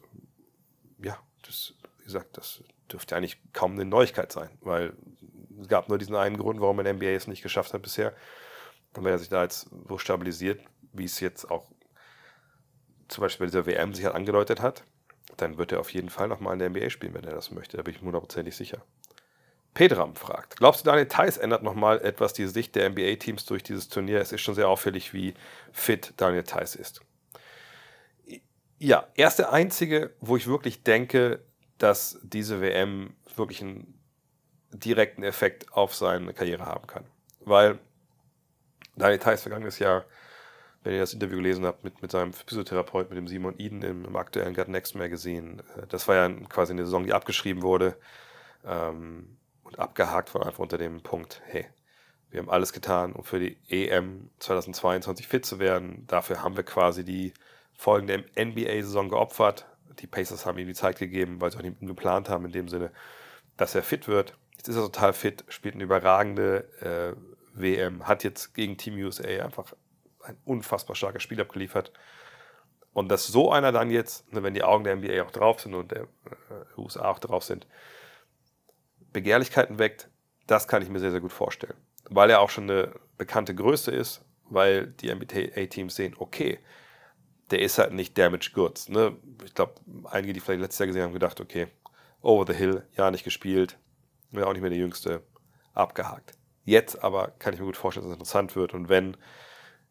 [0.99, 1.73] ja, das,
[2.05, 4.93] gesagt, das dürfte eigentlich kaum eine Neuigkeit sein, weil
[5.59, 8.13] es gab nur diesen einen Grund, warum ein NBA es nicht geschafft hat bisher.
[8.95, 10.61] Und wenn er sich da jetzt so stabilisiert,
[10.93, 11.69] wie es jetzt auch
[13.07, 14.83] zum Beispiel bei dieser WM sich halt angedeutet hat,
[15.37, 17.77] dann wird er auf jeden Fall nochmal in der NBA spielen, wenn er das möchte.
[17.77, 18.83] Da bin ich hundertprozentig sicher.
[19.73, 23.89] Pedram fragt, glaubst du, Daniel Theiss ändert nochmal etwas die Sicht der NBA-Teams durch dieses
[23.89, 24.21] Turnier?
[24.21, 25.33] Es ist schon sehr auffällig, wie
[25.73, 27.01] fit Daniel Theiss ist.
[28.79, 31.44] Ja, er ist der Einzige, wo ich wirklich denke,
[31.77, 33.99] dass diese WM wirklich einen
[34.71, 37.05] direkten Effekt auf seine Karriere haben kann.
[37.41, 37.79] Weil
[38.95, 40.05] Daniel Theiss vergangenes Jahr,
[40.83, 44.05] wenn ihr das Interview gelesen habt mit, mit seinem Physiotherapeut, mit dem Simon Eden im,
[44.05, 47.97] im aktuellen Gut Next Magazine, äh, das war ja quasi eine Saison, die abgeschrieben wurde
[48.65, 51.67] ähm, und abgehakt von einfach unter dem Punkt, hey,
[52.29, 56.05] wir haben alles getan, um für die EM 2022 fit zu werden.
[56.07, 57.33] Dafür haben wir quasi die
[57.73, 59.65] folgende NBA-Saison geopfert.
[59.99, 62.67] Die Pacers haben ihm die Zeit gegeben, weil sie auch nicht geplant haben, in dem
[62.67, 62.91] Sinne,
[63.57, 64.37] dass er fit wird.
[64.57, 69.43] Jetzt ist er total fit, spielt eine überragende äh, WM, hat jetzt gegen Team USA
[69.43, 69.73] einfach
[70.23, 71.91] ein unfassbar starkes Spiel abgeliefert.
[72.93, 75.73] Und dass so einer dann jetzt, ne, wenn die Augen der NBA auch drauf sind
[75.73, 77.67] und der äh, USA auch drauf sind,
[79.11, 80.09] Begehrlichkeiten weckt,
[80.47, 81.75] das kann ich mir sehr, sehr gut vorstellen
[82.09, 86.59] weil er auch schon eine bekannte Größe ist, weil die NBA-Teams sehen, okay,
[87.51, 88.89] der ist halt nicht Damage Goods.
[88.89, 89.15] Ne?
[89.43, 89.75] Ich glaube,
[90.05, 91.67] einige, die vielleicht letztes Jahr gesehen haben, gedacht, okay,
[92.21, 93.77] over the hill, ja, nicht gespielt,
[94.31, 95.21] wäre auch nicht mehr der Jüngste,
[95.73, 96.33] abgehakt.
[96.63, 99.17] Jetzt aber kann ich mir gut vorstellen, dass es interessant wird und wenn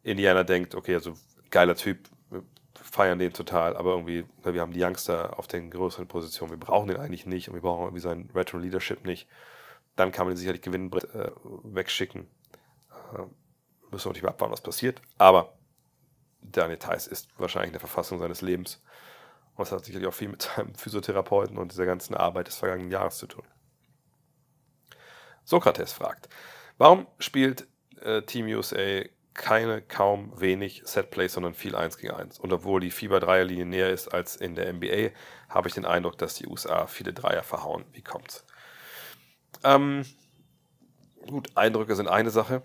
[0.02, 1.14] Indiana denkt, okay, also
[1.50, 2.42] geiler Typ, wir
[2.74, 6.88] feiern den total, aber irgendwie, wir haben die Youngster auf den größeren Positionen, wir brauchen
[6.88, 9.28] den eigentlich nicht und wir brauchen irgendwie sein Retro Leadership nicht
[9.96, 11.30] dann kann man sicherlich Gewinn äh,
[11.64, 12.26] wegschicken.
[13.12, 13.22] Äh,
[13.90, 15.00] müssen wir natürlich mal abwarten, was passiert.
[15.18, 15.54] Aber
[16.44, 18.82] Daniel Theiss ist wahrscheinlich in der Verfassung seines Lebens.
[19.56, 22.90] Und das hat sicherlich auch viel mit seinem Physiotherapeuten und dieser ganzen Arbeit des vergangenen
[22.90, 23.44] Jahres zu tun.
[25.44, 26.28] Sokrates fragt,
[26.78, 27.66] warum spielt
[28.00, 29.02] äh, Team USA
[29.34, 32.38] keine, kaum wenig Setplays, sondern viel 1 gegen 1?
[32.38, 35.10] Und obwohl die Fieber-Dreierlinie näher ist als in der NBA,
[35.48, 37.84] habe ich den Eindruck, dass die USA viele Dreier verhauen.
[37.92, 38.44] Wie kommt's?
[39.62, 40.04] Ähm,
[41.26, 42.62] gut, Eindrücke sind eine Sache.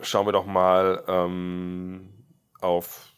[0.00, 2.15] Schauen wir doch mal ähm,
[2.66, 3.12] auf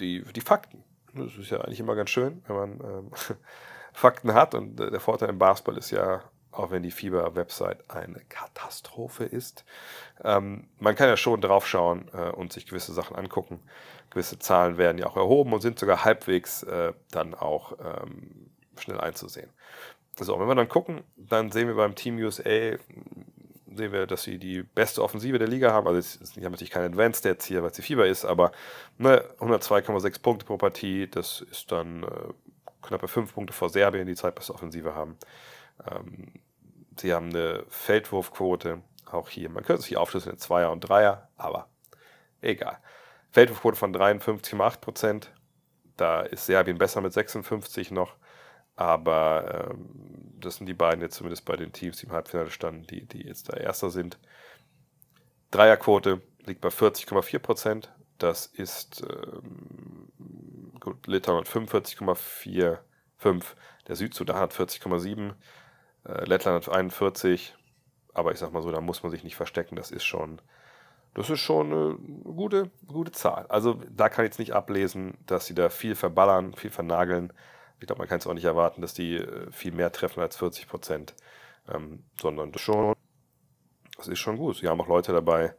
[0.00, 0.84] die, die Fakten.
[1.14, 3.10] Das ist ja eigentlich immer ganz schön, wenn man ähm,
[3.92, 4.54] Fakten hat.
[4.54, 9.64] Und der Vorteil im Basketball ist ja, auch wenn die Fieber-Website eine Katastrophe ist,
[10.24, 13.60] ähm, man kann ja schon draufschauen äh, und sich gewisse Sachen angucken.
[14.10, 19.00] Gewisse Zahlen werden ja auch erhoben und sind sogar halbwegs äh, dann auch ähm, schnell
[19.00, 19.50] einzusehen.
[20.18, 22.76] So, wenn wir dann gucken, dann sehen wir beim Team USA,
[23.78, 25.86] sehen wir, dass sie die beste Offensive der Liga haben.
[25.86, 28.52] Also, es ist natürlich kein Advanced Stats hier, weil es die Fieber ist, aber
[28.98, 32.06] ne, 102,6 Punkte pro Partie, das ist dann äh,
[32.82, 35.16] knappe 5 Punkte vor Serbien, die zweitbeste Offensive haben.
[35.90, 36.32] Ähm,
[36.98, 41.68] sie haben eine Feldwurfquote, auch hier, man könnte hier aufschlüsseln in Zweier und Dreier, aber
[42.42, 42.78] egal.
[43.30, 45.28] Feldwurfquote von 53,8%
[45.96, 48.16] Da ist Serbien besser mit 56 noch.
[48.78, 49.88] Aber ähm,
[50.38, 53.26] das sind die beiden jetzt zumindest bei den Teams, die im Halbfinale standen, die, die
[53.26, 54.20] jetzt da Erster sind.
[55.50, 57.92] Dreierquote liegt bei 40,4 Prozent.
[58.18, 60.12] Das ist ähm,
[60.78, 62.78] gut, Litauen hat 45,45.
[63.88, 65.32] Der Südsudan hat 40,7.
[66.04, 67.56] Äh, Lettland hat 41.
[68.14, 69.74] Aber ich sag mal so, da muss man sich nicht verstecken.
[69.74, 70.40] Das ist schon,
[71.14, 73.46] das ist schon eine gute, gute Zahl.
[73.48, 77.32] Also da kann ich jetzt nicht ablesen, dass sie da viel verballern, viel vernageln.
[77.80, 80.36] Ich glaube, man kann es auch nicht erwarten, dass die äh, viel mehr treffen als
[80.36, 81.14] 40 Prozent,
[81.72, 82.94] ähm, sondern das, schon,
[83.96, 84.56] das ist schon gut.
[84.56, 85.54] Sie haben auch Leute dabei,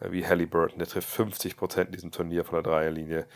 [0.00, 3.26] äh, wie Halliburton, der trifft 50 Prozent in diesem Turnier von der Dreierlinie.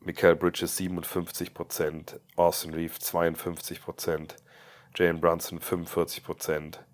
[0.00, 4.36] Michael Bridges 57 Prozent, Austin Reeve 52 Prozent,
[4.94, 6.84] Jalen Brunson 45 Prozent,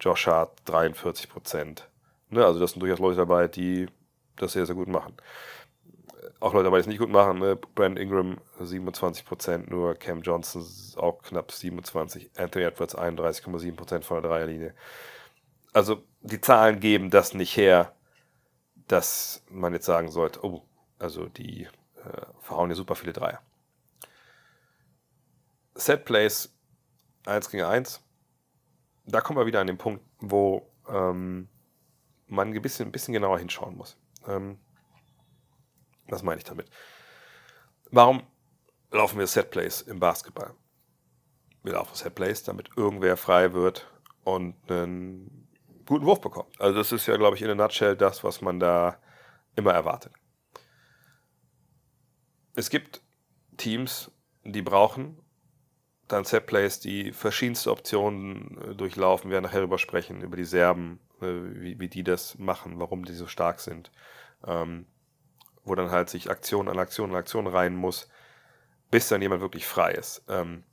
[0.00, 1.88] Josh Hart 43 Prozent.
[2.30, 3.86] Ne, also das sind durchaus Leute dabei, die
[4.36, 5.14] das sehr, sehr gut machen
[6.44, 7.38] auch Leute dabei, die es nicht gut machen.
[7.38, 7.56] Ne?
[7.56, 10.62] Brand Ingram 27%, nur Cam Johnson
[10.96, 14.74] auch knapp 27%, Anthony Edwards 31,7% von der Dreierlinie.
[15.72, 17.94] Also die Zahlen geben das nicht her,
[18.88, 20.62] dass man jetzt sagen sollte, oh,
[20.98, 21.62] also die
[21.96, 23.40] äh, verhauen hier super viele Dreier.
[25.74, 26.54] Set Plays
[27.24, 28.02] 1 gegen 1,
[29.06, 31.48] da kommen wir wieder an den Punkt, wo ähm,
[32.26, 33.96] man ein bisschen, ein bisschen genauer hinschauen muss.
[34.26, 34.58] Ähm,
[36.08, 36.68] was meine ich damit?
[37.90, 38.22] Warum
[38.90, 40.54] laufen wir Setplays im Basketball?
[41.62, 43.90] Wir laufen Setplays, damit irgendwer frei wird
[44.24, 45.48] und einen
[45.86, 46.60] guten Wurf bekommt.
[46.60, 48.98] Also das ist ja, glaube ich, in a nutshell das, was man da
[49.56, 50.12] immer erwartet.
[52.54, 53.02] Es gibt
[53.56, 54.10] Teams,
[54.44, 55.24] die brauchen
[56.08, 59.30] dann Setplays, die verschiedenste Optionen äh, durchlaufen.
[59.30, 63.04] Wir werden nachher darüber sprechen, über die Serben, äh, wie, wie die das machen, warum
[63.04, 63.90] die so stark sind.
[64.46, 64.86] Ähm,
[65.64, 68.08] wo dann halt sich Aktion an Aktion an Aktion rein muss,
[68.90, 70.22] bis dann jemand wirklich frei ist.
[70.28, 70.64] Ähm,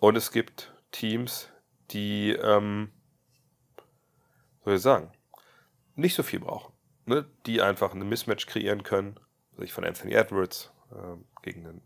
[0.00, 1.48] und es gibt Teams,
[1.90, 2.90] die, ähm,
[4.64, 5.12] soll ich sagen,
[5.94, 6.72] nicht so viel brauchen.
[7.04, 7.26] Ne?
[7.46, 9.18] Die einfach eine Mismatch kreieren können,
[9.58, 11.82] sich von Anthony Edwards äh, gegen einen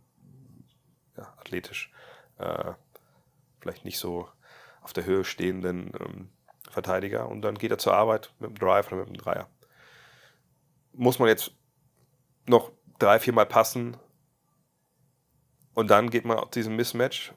[1.16, 1.90] ja, athletisch
[2.38, 2.72] äh,
[3.60, 4.28] vielleicht nicht so
[4.82, 6.30] auf der Höhe stehenden ähm,
[6.70, 9.48] Verteidiger und dann geht er zur Arbeit mit dem Drive oder mit dem Dreier
[10.96, 11.52] muss man jetzt
[12.46, 13.96] noch drei, vier Mal passen
[15.74, 17.32] und dann geht man auf diesen Mismatch?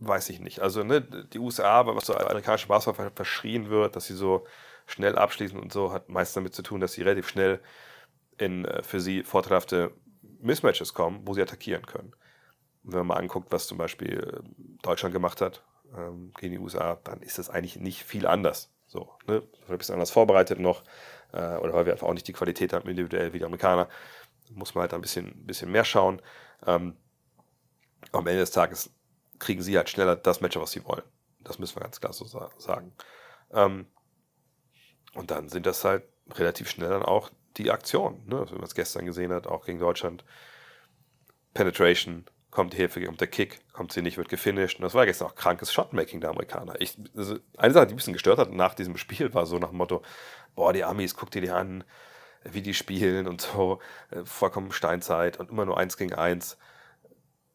[0.00, 0.60] Weiß ich nicht.
[0.60, 4.46] Also ne, die USA, was so amerikanische Basketball verschrien wird, dass sie so
[4.86, 7.60] schnell abschließen und so, hat meist damit zu tun, dass sie relativ schnell
[8.38, 9.92] in äh, für sie vorteilhafte
[10.40, 12.12] Mismatches kommen, wo sie attackieren können.
[12.84, 14.48] Und wenn man mal anguckt, was zum Beispiel äh,
[14.82, 15.64] Deutschland gemacht hat
[15.96, 18.70] ähm, gegen die USA, dann ist das eigentlich nicht viel anders.
[18.86, 19.42] So, ne?
[19.68, 20.82] Ein bisschen anders vorbereitet noch,
[21.32, 23.88] äh, oder weil wir einfach auch nicht die Qualität haben, individuell wie die Amerikaner,
[24.50, 26.22] muss man halt ein bisschen, bisschen mehr schauen.
[26.66, 26.96] Ähm,
[28.12, 28.90] am Ende des Tages
[29.38, 31.02] kriegen sie halt schneller das Match, was sie wollen.
[31.40, 32.92] Das müssen wir ganz klar so sagen.
[33.52, 33.86] Ähm,
[35.14, 36.04] und dann sind das halt
[36.34, 38.46] relativ schnell dann auch die Aktionen, ne?
[38.50, 40.24] wie man es gestern gesehen hat, auch gegen Deutschland.
[41.54, 42.24] Penetration,
[42.58, 44.80] kommt die Hilfe, kommt der Kick, kommt sie nicht, wird gefinisht.
[44.80, 46.74] Und das war gestern auch krankes Shotmaking der Amerikaner.
[46.80, 49.68] Ich, also eine Sache, die ein bisschen gestört hat nach diesem Spiel, war so nach
[49.68, 50.02] dem Motto,
[50.56, 51.84] boah, die Amis, guck dir die an,
[52.42, 53.78] wie die spielen und so,
[54.10, 56.58] äh, vollkommen Steinzeit und immer nur eins gegen eins.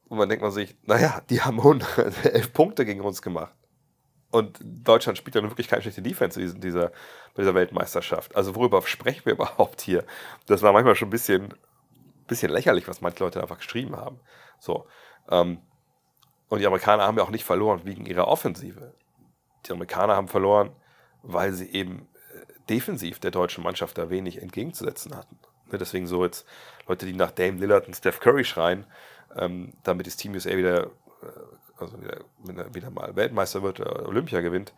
[0.08, 1.60] Und man denkt man sich, naja, die haben
[2.24, 3.54] elf Punkte gegen uns gemacht.
[4.32, 6.93] Und Deutschland spielt ja nun wirklich keine schlechte Defense in dieser,
[7.38, 8.38] dieser Weltmeisterschaft.
[8.38, 10.06] Also worüber sprechen wir überhaupt hier?
[10.45, 11.54] Das war manchmal schon ein bisschen,
[12.26, 14.22] bisschen lächerlich, was manche Leute einfach geschrieben haben.
[14.64, 14.88] So.
[15.30, 15.59] Ähm,
[16.47, 18.93] und die Amerikaner haben ja auch nicht verloren wegen ihrer Offensive.
[19.66, 20.72] Die Amerikaner haben verloren,
[21.22, 25.38] weil sie eben äh, defensiv der deutschen Mannschaft da wenig entgegenzusetzen hatten.
[25.70, 26.47] Ne, deswegen so jetzt
[26.88, 28.86] Leute, die nach Dame Lillard und Steph Curry schreien,
[29.36, 32.22] ähm, damit das Team USA wieder, äh, also wieder,
[32.55, 34.74] er wieder mal Weltmeister wird, äh, Olympia gewinnt,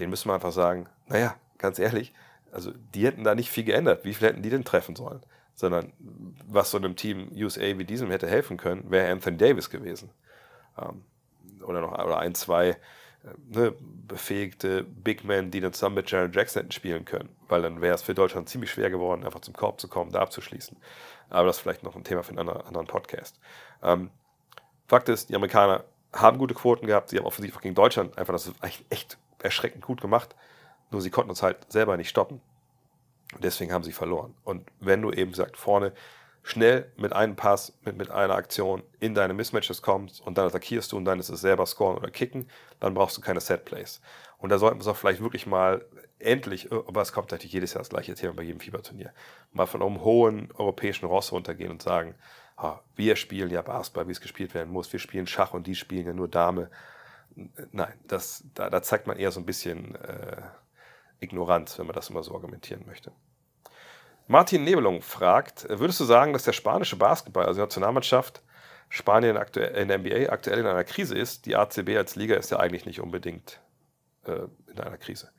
[0.00, 2.12] den müssen wir einfach sagen, naja, ganz ehrlich,
[2.50, 4.04] also die hätten da nicht viel geändert.
[4.04, 5.20] Wie viel hätten die denn treffen sollen?
[5.60, 5.92] Sondern
[6.48, 10.08] was so einem Team USA wie diesem hätte helfen können, wäre Anthony Davis gewesen.
[10.78, 11.04] Ähm,
[11.62, 12.76] oder noch oder ein, zwei äh,
[13.46, 13.74] ne,
[14.08, 17.28] befähigte Big Men, die dann zusammen mit Jared Jackson hätten spielen können.
[17.46, 20.20] Weil dann wäre es für Deutschland ziemlich schwer geworden, einfach zum Korb zu kommen, da
[20.20, 20.78] abzuschließen.
[21.28, 23.38] Aber das ist vielleicht noch ein Thema für einen anderen Podcast.
[23.82, 24.08] Ähm,
[24.88, 27.10] Fakt ist, die Amerikaner haben gute Quoten gehabt.
[27.10, 28.50] Sie haben offensiv gegen Deutschland einfach das
[28.88, 30.34] echt erschreckend gut gemacht.
[30.90, 32.40] Nur sie konnten uns halt selber nicht stoppen.
[33.38, 34.34] Deswegen haben sie verloren.
[34.44, 35.92] Und wenn du eben sagt, vorne
[36.42, 40.92] schnell mit einem Pass, mit, mit einer Aktion in deine Mismatches kommst und dann attackierst
[40.92, 42.48] du und dann ist es selber scoren oder kicken,
[42.80, 44.00] dann brauchst du keine Setplays.
[44.38, 45.84] Und da sollten wir es auch vielleicht wirklich mal
[46.18, 49.12] endlich, aber es kommt natürlich jedes Jahr das gleiche Thema bei jedem Fieberturnier,
[49.52, 52.14] mal von einem hohen europäischen Ross runtergehen und sagen,
[52.94, 56.06] wir spielen ja Basketball, wie es gespielt werden muss, wir spielen Schach und die spielen
[56.06, 56.70] ja nur Dame.
[57.72, 60.42] Nein, das, da, da zeigt man eher so ein bisschen äh,
[61.20, 63.12] Ignoranz, wenn man das immer so argumentieren möchte.
[64.26, 68.42] Martin Nebelung fragt, würdest du sagen, dass der spanische Basketball, also die Nationalmannschaft,
[68.88, 71.46] Spanien in der NBA aktuell in einer Krise ist?
[71.46, 73.60] Die ACB als Liga ist ja eigentlich nicht unbedingt
[74.24, 75.30] äh, in einer Krise.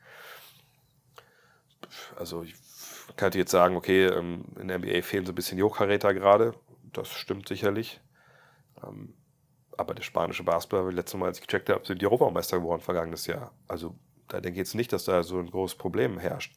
[2.16, 2.54] Also ich
[3.16, 6.54] könnte jetzt sagen, okay, ähm, in der NBA fehlen so ein bisschen Jokkaräter gerade.
[6.92, 8.00] Das stimmt sicherlich.
[8.82, 9.14] Ähm,
[9.76, 13.26] aber der spanische Basketball, letztes Mal, als ich gecheckt habe, sind die Europameister geworden vergangenes
[13.26, 13.52] Jahr.
[13.68, 13.94] Also
[14.32, 16.56] da denke ich jetzt nicht, dass da so ein großes Problem herrscht.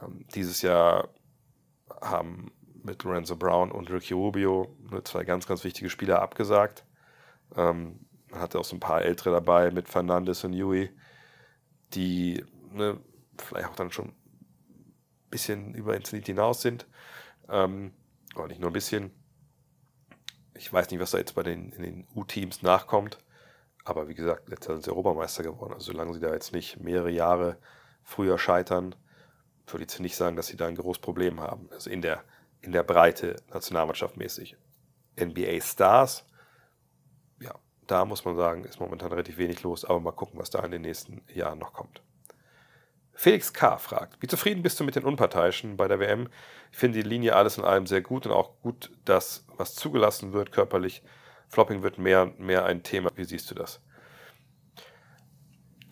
[0.00, 1.10] Ähm, dieses Jahr
[2.00, 2.50] haben
[2.82, 6.84] mit Lorenzo Brown und Ricky Rubio zwei ganz, ganz wichtige Spieler abgesagt.
[7.56, 10.90] Ähm, man hatte auch so ein paar ältere dabei mit Fernandes und Yui,
[11.92, 12.42] die
[12.72, 12.98] ne,
[13.38, 16.86] vielleicht auch dann schon ein bisschen über ins Lied hinaus sind.
[17.48, 17.92] Ähm,
[18.34, 19.10] aber nicht nur ein bisschen.
[20.54, 23.18] Ich weiß nicht, was da jetzt bei den, den U-Teams nachkommt.
[23.84, 25.74] Aber wie gesagt, letztes Jahr sind sie Europameister geworden.
[25.74, 27.58] Also solange sie da jetzt nicht mehrere Jahre
[28.02, 28.94] früher scheitern,
[29.66, 31.68] würde ich jetzt nicht sagen, dass sie da ein großes Problem haben.
[31.70, 32.24] Also in der,
[32.60, 34.56] in der Breite Nationalmannschaft mäßig.
[35.20, 36.24] NBA Stars,
[37.40, 37.54] ja,
[37.86, 40.72] da muss man sagen, ist momentan relativ wenig los, aber mal gucken, was da in
[40.72, 42.02] den nächsten Jahren noch kommt.
[43.16, 43.78] Felix K.
[43.78, 46.28] fragt, wie zufrieden bist du mit den Unparteiischen bei der WM?
[46.72, 50.32] Ich finde die Linie alles in allem sehr gut und auch gut, dass was zugelassen
[50.32, 51.02] wird körperlich.
[51.48, 53.10] Flopping wird mehr und mehr ein Thema.
[53.14, 53.80] Wie siehst du das?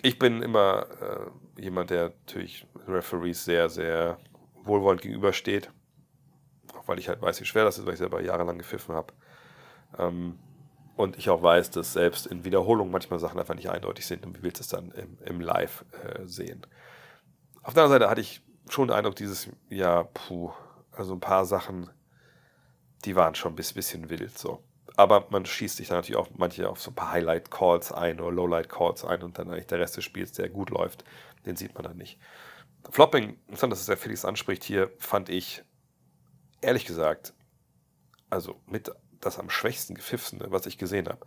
[0.03, 0.87] Ich bin immer
[1.57, 4.19] äh, jemand, der natürlich Referees sehr, sehr
[4.65, 5.71] wohlwollend gegenübersteht.
[6.77, 9.13] Auch weil ich halt weiß, wie schwer das ist, weil ich selber jahrelang gepfiffen habe.
[9.99, 10.39] Ähm,
[10.97, 14.39] und ich auch weiß, dass selbst in Wiederholung manchmal Sachen einfach nicht eindeutig sind und
[14.39, 16.67] wie willst du es dann im, im Live äh, sehen.
[17.63, 20.53] Auf der anderen Seite hatte ich schon den Eindruck, dieses Jahr, puh,
[20.93, 21.91] also ein paar Sachen,
[23.05, 24.63] die waren schon ein bisschen wild so.
[24.97, 28.33] Aber man schießt sich dann natürlich auch manche auf so ein paar Highlight-Calls ein oder
[28.33, 31.05] Lowlight-Calls ein und dann eigentlich der Rest des Spiels, der gut läuft,
[31.47, 32.19] den sieht man dann nicht.
[32.91, 35.63] Flopping, interessant, dass es der Felix anspricht hier, fand ich,
[36.61, 37.33] ehrlich gesagt,
[38.29, 38.91] also mit
[39.21, 41.25] das am schwächsten gepfiffene, was ich gesehen habe.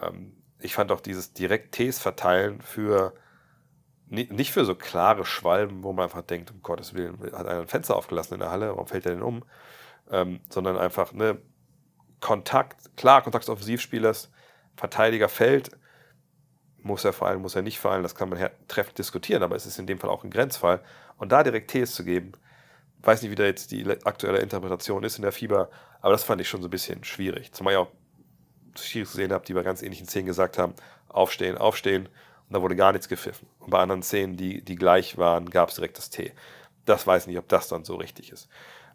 [0.00, 3.14] Ähm, ich fand auch dieses direkt Ts verteilen für
[4.06, 7.66] nicht für so klare Schwalben, wo man einfach denkt, um Gottes Willen, hat einer ein
[7.66, 9.44] Fenster aufgelassen in der Halle, warum fällt der denn um?
[10.10, 11.40] Ähm, sondern einfach ne,
[12.24, 14.30] Kontakt, klar, Kontakt des Offensivspielers,
[14.76, 15.70] Verteidiger fällt,
[16.78, 19.78] muss er fallen, muss er nicht fallen, das kann man treffend diskutieren, aber es ist
[19.78, 20.80] in dem Fall auch ein Grenzfall.
[21.18, 22.32] Und da direkt Ts zu geben,
[23.02, 25.68] weiß nicht, wie da jetzt die aktuelle Interpretation ist in der Fieber,
[26.00, 27.52] aber das fand ich schon so ein bisschen schwierig.
[27.52, 27.90] Zumal ich auch
[28.74, 30.72] Schiris gesehen habe, die bei ganz ähnlichen Szenen gesagt haben,
[31.10, 33.48] aufstehen, aufstehen, und da wurde gar nichts gepfiffen.
[33.58, 36.32] Und bei anderen Szenen, die, die gleich waren, gab es direkt das T.
[36.86, 38.48] Das weiß ich nicht, ob das dann so richtig ist.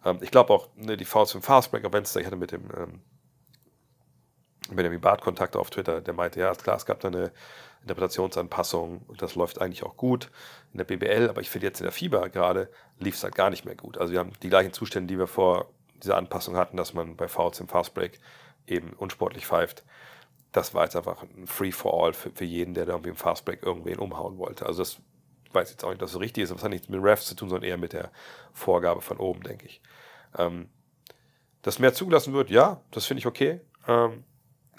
[0.03, 2.63] Ähm, ich glaube auch, ne, die Fouls im Fastbreak auf Wednesday, ich hatte mit dem
[2.75, 3.01] ähm,
[4.75, 7.31] Benjamin Barth Kontakt auf Twitter, der meinte, ja, ist klar, es gab da eine
[7.81, 10.29] Interpretationsanpassung und das läuft eigentlich auch gut
[10.73, 13.49] in der BBL, aber ich finde jetzt in der FIBA gerade lief es halt gar
[13.49, 13.97] nicht mehr gut.
[13.97, 15.69] Also wir haben die gleichen Zustände, die wir vor
[16.03, 18.19] dieser Anpassung hatten, dass man bei Fouls im Fastbreak
[18.67, 19.83] eben unsportlich pfeift.
[20.51, 23.99] Das war jetzt einfach ein Free-for-all für, für jeden, der da irgendwie im Fastbreak irgendwen
[23.99, 24.65] umhauen wollte.
[24.65, 24.99] Also das
[25.53, 27.35] weiß jetzt auch nicht, dass es richtig ist, aber es hat nichts mit Refs zu
[27.35, 28.11] tun, sondern eher mit der
[28.53, 29.81] Vorgabe von oben, denke ich.
[30.37, 30.69] Ähm,
[31.61, 33.61] dass mehr zugelassen wird, ja, das finde ich okay.
[33.87, 34.23] Ähm,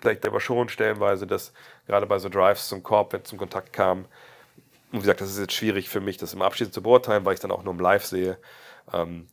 [0.00, 1.52] vielleicht aber schon stellenweise, dass
[1.86, 4.06] gerade bei so Drives zum Korb, wenn es zum Kontakt kam,
[4.92, 7.34] und wie gesagt, das ist jetzt schwierig für mich, das im Abschließend zu beurteilen, weil
[7.34, 8.38] ich dann auch nur im Live sehe,
[8.92, 9.28] ähm,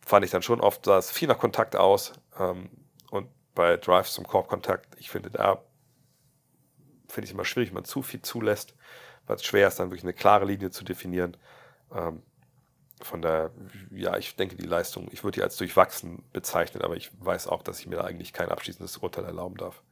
[0.00, 2.12] fand ich dann schon oft, sah es viel nach Kontakt aus.
[2.38, 2.68] Ähm,
[3.10, 5.62] und bei Drives zum Korbkontakt, ich finde, da
[7.08, 8.74] finde ich immer schwierig, wenn man zu viel zulässt,
[9.26, 11.36] weil es schwer ist, dann wirklich eine klare Linie zu definieren.
[11.94, 12.22] Ähm,
[13.02, 13.50] von daher,
[13.90, 17.62] ja, ich denke, die Leistung, ich würde die als durchwachsen bezeichnen, aber ich weiß auch,
[17.62, 19.82] dass ich mir da eigentlich kein abschließendes Urteil erlauben darf.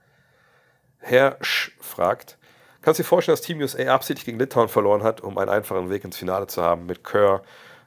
[0.98, 2.38] Herr Sch fragt,
[2.82, 5.90] kannst du dir vorstellen, dass Team USA absichtlich gegen Litauen verloren hat, um einen einfachen
[5.90, 6.86] Weg ins Finale zu haben?
[6.86, 7.42] Mit Kerr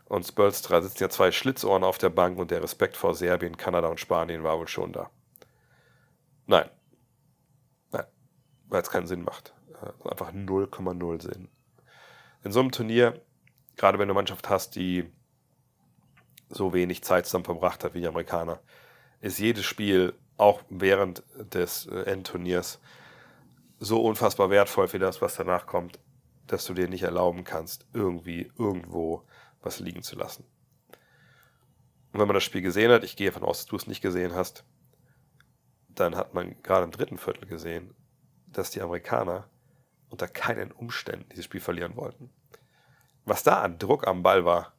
[0.05, 3.87] und Spolstra sitzen ja zwei Schlitzohren auf der Bank und der Respekt vor Serbien, Kanada
[3.87, 5.09] und Spanien war wohl schon da.
[6.47, 6.69] Nein.
[7.91, 8.05] Nein.
[8.67, 9.53] Weil es keinen Sinn macht.
[9.81, 11.47] Äh, einfach 0,0 Sinn.
[12.43, 13.21] In so einem Turnier,
[13.77, 15.09] gerade wenn du eine Mannschaft hast, die
[16.49, 18.59] so wenig Zeit zusammen verbracht hat wie die Amerikaner,
[19.21, 22.81] ist jedes Spiel auch während des äh, Endturniers
[23.81, 25.99] so unfassbar wertvoll für das, was danach kommt,
[26.45, 29.25] dass du dir nicht erlauben kannst, irgendwie irgendwo
[29.61, 30.45] was liegen zu lassen.
[32.13, 34.01] Und wenn man das Spiel gesehen hat, ich gehe davon aus, dass du es nicht
[34.01, 34.65] gesehen hast,
[35.89, 37.95] dann hat man gerade im dritten Viertel gesehen,
[38.45, 39.49] dass die Amerikaner
[40.09, 42.29] unter keinen Umständen dieses Spiel verlieren wollten.
[43.25, 44.73] Was da an Druck am Ball war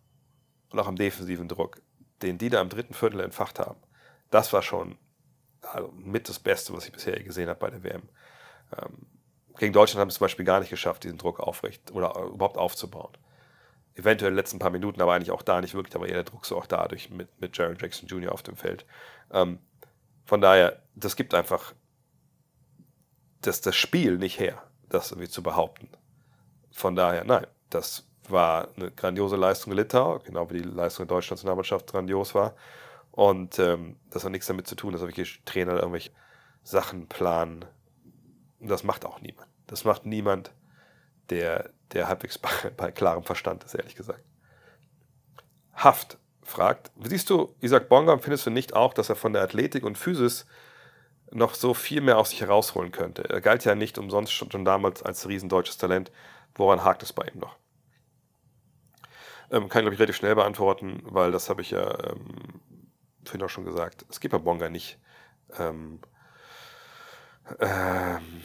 [0.71, 1.83] und auch am defensiven Druck,
[2.23, 3.81] den die da im dritten Viertel entfacht haben,
[4.31, 4.97] das war schon
[5.63, 8.09] also mit das Beste, was ich bisher gesehen habe bei der WM.
[8.77, 9.07] Ähm,
[9.59, 13.13] gegen Deutschland haben sie zum Beispiel gar nicht geschafft, diesen Druck aufrecht oder überhaupt aufzubauen.
[13.95, 16.25] Eventuell in den letzten paar Minuten, aber eigentlich auch da nicht wirklich, aber eher der
[16.25, 18.33] Druck so auch dadurch mit, mit Jaron Jackson Jr.
[18.33, 18.87] auf dem Feld.
[19.31, 19.59] Ähm,
[20.25, 21.75] von daher, das gibt einfach
[23.43, 25.89] das, das Spiel nicht her, das irgendwie zu behaupten.
[26.71, 31.17] Von daher, nein, das war eine grandiose Leistung in Litau, genau wie die Leistung der
[31.17, 32.55] deutschen Nationalmannschaft grandios war.
[33.11, 36.11] Und ähm, das hat nichts damit zu tun, dass wirklich Trainer irgendwelche
[36.63, 37.65] Sachen planen.
[38.63, 39.49] Und das macht auch niemand.
[39.67, 40.55] Das macht niemand,
[41.31, 44.25] der, der halbwegs bei, bei klarem Verstand ist, ehrlich gesagt.
[45.75, 49.85] Haft fragt, siehst du Isaac Bonga findest du nicht auch, dass er von der Athletik
[49.85, 50.47] und Physis
[51.33, 53.29] noch so viel mehr aus sich herausholen könnte?
[53.29, 56.13] Er galt ja nicht umsonst schon damals als riesendeutsches Talent.
[56.55, 57.57] Woran hakt es bei ihm noch?
[59.51, 62.61] Ähm, kann ich, glaube ich, relativ schnell beantworten, weil das habe ich ja ähm,
[63.25, 65.01] vorhin auch schon gesagt, es geht bei Bonga nicht,
[65.59, 66.01] ähm,
[67.61, 68.43] ähm,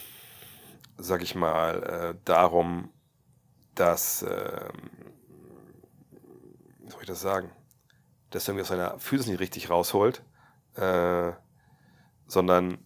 [0.97, 2.91] sag ich mal, äh, darum,
[3.75, 4.89] dass, ähm,
[6.79, 7.51] wie soll ich das sagen,
[8.29, 10.23] dass er irgendwie aus seiner Physis nicht richtig rausholt,
[10.75, 11.31] äh,
[12.27, 12.79] sondern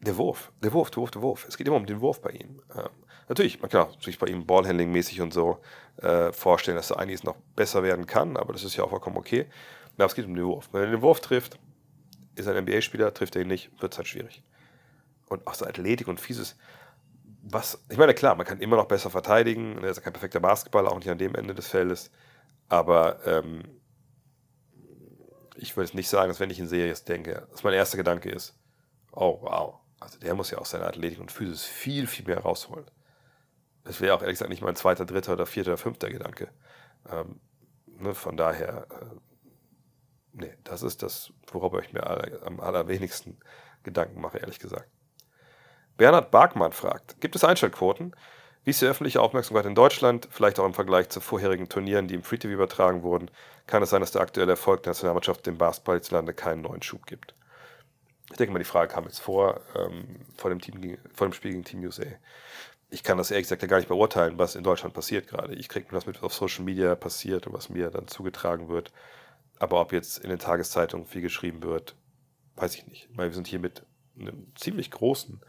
[0.00, 1.46] der Wurf, der Wurf, der Wurf, der Wurf.
[1.48, 2.62] Es geht immer um den Wurf bei ihm.
[2.74, 2.88] Ähm,
[3.28, 5.60] natürlich, man kann natürlich bei ihm Ballhandling-mäßig und so
[5.96, 9.16] äh, vorstellen, dass er einiges noch besser werden kann, aber das ist ja auch vollkommen
[9.16, 9.48] okay.
[9.96, 10.68] Aber es geht um den Wurf.
[10.72, 11.58] Wenn er den Wurf trifft,
[12.38, 14.42] ist ein NBA-Spieler, trifft er ihn nicht, wird es halt schwierig.
[15.28, 16.56] Und auch so Athletik und Fieses,
[17.42, 20.90] was, ich meine, klar, man kann immer noch besser verteidigen, er ist kein perfekter Basketballer,
[20.90, 22.10] auch nicht an dem Ende des Feldes,
[22.68, 23.62] aber ähm,
[25.54, 27.96] ich würde es nicht sagen, dass wenn ich ihn sehe, jetzt denke, dass mein erster
[27.96, 28.58] Gedanke ist,
[29.12, 32.86] oh wow, also der muss ja aus seiner Athletik und Physis viel, viel mehr rausholen.
[33.84, 36.50] Das wäre auch ehrlich gesagt nicht mein zweiter, dritter oder vierter oder fünfter Gedanke.
[37.10, 37.40] Ähm,
[37.86, 39.27] ne, von daher, äh,
[40.38, 42.06] nee, das ist das, worüber ich mir
[42.44, 43.38] am allerwenigsten
[43.82, 44.88] Gedanken mache, ehrlich gesagt.
[45.96, 48.14] Bernhard Barkmann fragt, gibt es Einschaltquoten?
[48.64, 52.14] Wie ist die öffentliche Aufmerksamkeit in Deutschland, vielleicht auch im Vergleich zu vorherigen Turnieren, die
[52.14, 53.30] im Free TV übertragen wurden?
[53.66, 57.06] Kann es sein, dass der aktuelle Erfolg der Nationalmannschaft dem Basketball hierzulande keinen neuen Schub
[57.06, 57.34] gibt?
[58.30, 61.52] Ich denke mal, die Frage kam jetzt vor, ähm, vor, dem Team, vor dem Spiel
[61.52, 62.04] gegen Team USA.
[62.90, 65.54] ich kann das ehrlich gesagt ja gar nicht beurteilen, was in Deutschland passiert gerade.
[65.54, 68.68] Ich kriege nur das mit, was auf Social Media passiert und was mir dann zugetragen
[68.68, 68.92] wird.
[69.58, 71.96] Aber ob jetzt in den Tageszeitungen viel geschrieben wird,
[72.56, 73.08] weiß ich nicht.
[73.14, 73.84] Weil wir sind hier mit
[74.18, 75.40] einem ziemlich großen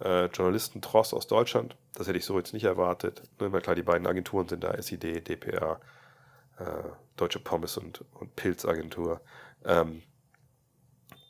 [0.00, 1.76] äh, Journalistentross aus Deutschland.
[1.94, 3.22] Das hätte ich so jetzt nicht erwartet.
[3.40, 5.80] Ne, weil klar, die beiden Agenturen sind da, SID, DPA,
[6.58, 6.64] äh,
[7.16, 9.20] Deutsche Pommes und, und Pilzagentur.
[9.64, 10.02] Ähm,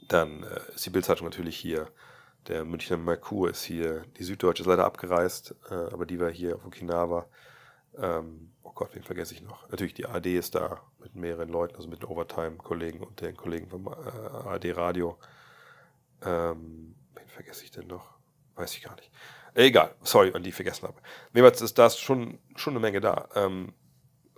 [0.08, 1.88] dann äh, ist die Bildzeitung natürlich hier.
[2.48, 4.04] Der Münchner Merkur ist hier.
[4.18, 7.26] Die Süddeutsche ist leider abgereist, äh, aber die war hier auf Okinawa.
[7.96, 9.68] Ähm, oh Gott, wen vergesse ich noch?
[9.70, 13.68] Natürlich die AD ist da mit mehreren Leuten, also mit den Overtime-Kollegen und den Kollegen
[13.68, 15.18] vom äh, AD Radio.
[16.22, 18.14] Ähm, wen vergesse ich denn noch?
[18.56, 19.10] Weiß ich gar nicht.
[19.54, 21.00] Egal, sorry, wenn die vergessen habe.
[21.32, 23.28] Jedenfalls ist da schon, schon eine Menge da.
[23.36, 23.72] Ähm,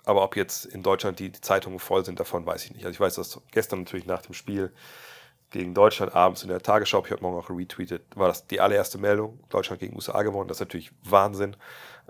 [0.05, 2.85] aber ob jetzt in Deutschland die, die Zeitungen voll sind davon, weiß ich nicht.
[2.85, 4.73] Also ich weiß, dass gestern natürlich nach dem Spiel
[5.51, 8.99] gegen Deutschland abends in der Tagesschau, ich habe morgen auch retweetet, war das die allererste
[8.99, 10.49] Meldung, Deutschland gegen USA gewonnen.
[10.49, 11.57] Das ist natürlich Wahnsinn.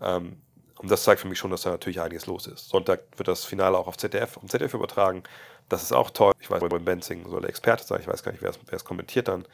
[0.00, 0.40] Ähm,
[0.78, 2.68] und das zeigt für mich schon, dass da natürlich einiges los ist.
[2.68, 5.22] Sonntag wird das Finale auch auf ZDF, auf ZDF übertragen.
[5.68, 6.32] Das ist auch toll.
[6.38, 8.00] Ich weiß, Robin Benzing soll der Experte sein.
[8.00, 9.46] Ich weiß gar nicht, wer es, kommentiert dann.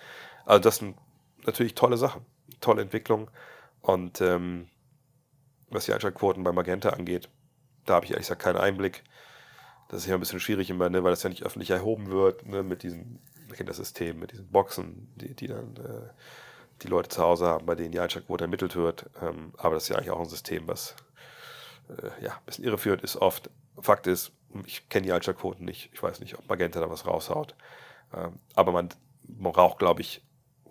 [0.44, 0.96] Also das sind
[1.46, 2.26] natürlich tolle Sachen,
[2.60, 3.28] tolle Entwicklungen.
[3.80, 4.68] Und ähm,
[5.70, 7.28] was die Einschaltquoten bei Magenta angeht,
[7.86, 9.04] da habe ich ehrlich gesagt keinen Einblick.
[9.88, 12.46] Das ist ja ein bisschen schwierig immer, ne, weil das ja nicht öffentlich erhoben wird,
[12.46, 13.20] ne, mit diesem,
[13.52, 16.08] kennt das System, mit diesen Boxen, die, die dann äh,
[16.82, 19.10] die Leute zu Hause haben, bei denen die Einschaltquote ermittelt wird.
[19.20, 20.96] Ähm, aber das ist ja eigentlich auch ein System, was
[21.88, 23.50] äh, ja, ein bisschen irreführend ist oft.
[23.80, 24.32] Fakt ist,
[24.66, 25.90] ich kenne die Einschaltquoten nicht.
[25.92, 27.54] Ich weiß nicht, ob Magenta da was raushaut.
[28.14, 28.90] Ähm, aber man,
[29.24, 30.22] braucht, glaube ich,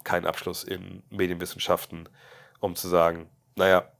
[0.03, 2.09] keinen Abschluss in Medienwissenschaften,
[2.59, 3.91] um zu sagen, naja,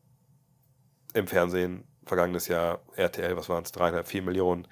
[1.14, 4.68] im Fernsehen, vergangenes Jahr, RTL, was waren es, dreieinhalb, vier Millionen,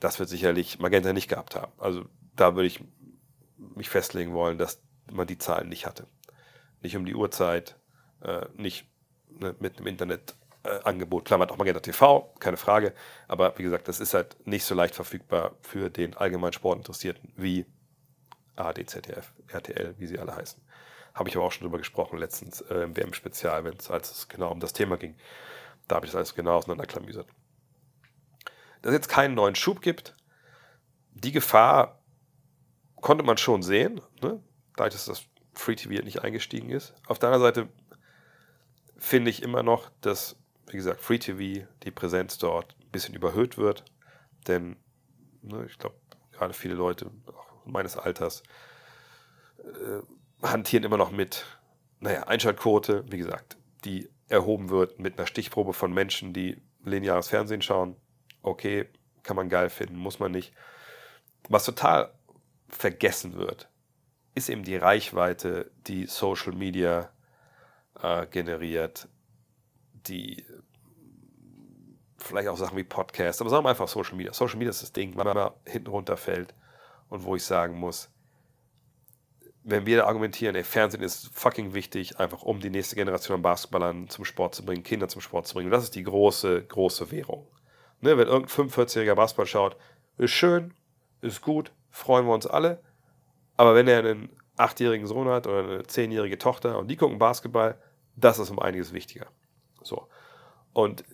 [0.00, 1.72] das wird sicherlich Magenta nicht gehabt haben.
[1.78, 2.04] Also
[2.36, 2.82] da würde ich
[3.56, 6.06] mich festlegen wollen, dass man die Zahlen nicht hatte.
[6.80, 7.76] Nicht um die Uhrzeit,
[8.22, 8.86] äh, nicht
[9.28, 9.80] ne, mit
[10.68, 11.24] dem Internetangebot.
[11.24, 12.94] Klar, man hat auch Magenta TV, keine Frage.
[13.26, 17.66] Aber wie gesagt, das ist halt nicht so leicht verfügbar für den allgemeinen Sportinteressierten wie
[18.56, 20.60] ARD, ZDF, RTL, wie sie alle heißen.
[21.14, 24.60] Habe ich aber auch schon drüber gesprochen letztens äh, im WM-Spezial, als es genau um
[24.60, 25.16] das Thema ging.
[25.86, 27.28] Da habe ich das alles genau auseinanderklamüsert.
[28.82, 30.14] Dass es jetzt keinen neuen Schub gibt,
[31.12, 32.00] die Gefahr
[32.96, 34.42] konnte man schon sehen, ne?
[34.76, 36.94] dadurch, dass das Free TV nicht eingestiegen ist.
[37.06, 37.68] Auf der anderen Seite
[38.96, 40.36] finde ich immer noch, dass,
[40.70, 43.84] wie gesagt, Free TV, die Präsenz dort ein bisschen überhöht wird.
[44.46, 44.76] Denn
[45.42, 45.96] ne, ich glaube,
[46.32, 47.10] gerade viele Leute
[47.64, 48.42] meines Alters
[49.58, 51.44] äh, hantieren immer noch mit,
[52.00, 57.62] naja, Einschaltquote, wie gesagt, die erhoben wird mit einer Stichprobe von Menschen, die lineares Fernsehen
[57.62, 57.96] schauen.
[58.42, 58.88] Okay,
[59.22, 60.52] kann man geil finden, muss man nicht.
[61.48, 62.12] Was total
[62.68, 63.68] vergessen wird,
[64.34, 67.10] ist eben die Reichweite, die Social Media
[68.02, 69.08] äh, generiert,
[70.08, 70.44] die
[72.18, 74.32] vielleicht auch Sachen wie Podcasts, aber sagen wir einfach Social Media.
[74.32, 76.54] Social Media ist das Ding, wenn man hinten runterfällt
[77.08, 78.10] und wo ich sagen muss,
[79.62, 83.42] wenn wir da argumentieren, ey, Fernsehen ist fucking wichtig, einfach um die nächste Generation an
[83.42, 85.70] Basketballern zum Sport zu bringen, Kinder zum Sport zu bringen.
[85.70, 87.46] Das ist die große, große Währung.
[88.00, 89.76] Ne, wenn irgendein 45-jähriger Basketball schaut,
[90.16, 90.72] ist schön,
[91.20, 92.80] ist gut, freuen wir uns alle.
[93.56, 97.76] Aber wenn er einen achtjährigen Sohn hat oder eine zehnjährige Tochter und die gucken Basketball,
[98.16, 99.26] das ist um einiges wichtiger.
[99.82, 100.08] So.
[100.72, 101.04] Und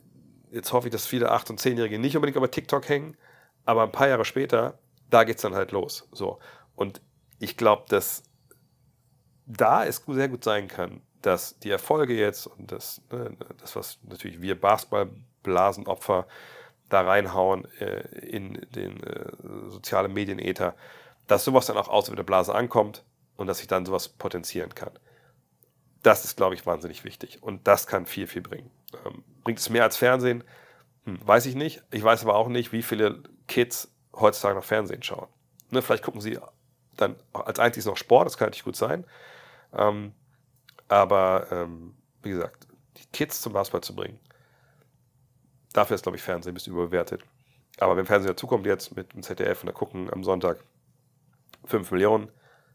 [0.50, 3.16] jetzt hoffe ich, dass viele acht- und zehnjährige nicht unbedingt über TikTok hängen,
[3.64, 4.78] aber ein paar Jahre später,
[5.10, 6.08] da geht es dann halt los.
[6.12, 6.38] So.
[6.74, 7.00] Und
[7.38, 8.22] ich glaube, dass
[9.46, 13.98] da es sehr gut sein kann, dass die Erfolge jetzt und das, ne, das was
[14.02, 16.26] natürlich wir Basketballblasenopfer
[16.88, 19.30] da reinhauen äh, in den äh,
[19.68, 20.74] sozialen Medienäther,
[21.26, 23.04] dass sowas dann auch außer der Blase ankommt
[23.36, 24.92] und dass sich dann sowas potenzieren kann.
[26.04, 28.70] Das ist, glaube ich, wahnsinnig wichtig und das kann viel, viel bringen.
[29.04, 30.44] Ähm, bringt es mehr als Fernsehen?
[31.04, 31.82] Hm, weiß ich nicht.
[31.90, 35.28] Ich weiß aber auch nicht, wie viele Kids heutzutage noch Fernsehen schauen.
[35.70, 36.38] Ne, vielleicht gucken sie
[36.96, 39.06] dann als einziges noch Sport, das kann natürlich gut sein.
[39.72, 40.12] Ähm,
[40.88, 44.20] aber ähm, wie gesagt, die Kids zum Basketball zu bringen,
[45.72, 47.22] dafür ist, glaube ich, Fernsehen ein bisschen überbewertet.
[47.78, 50.62] Aber wenn Fernsehen dazukommt jetzt mit dem ZDF und da gucken am Sonntag
[51.64, 52.30] 5 Millionen,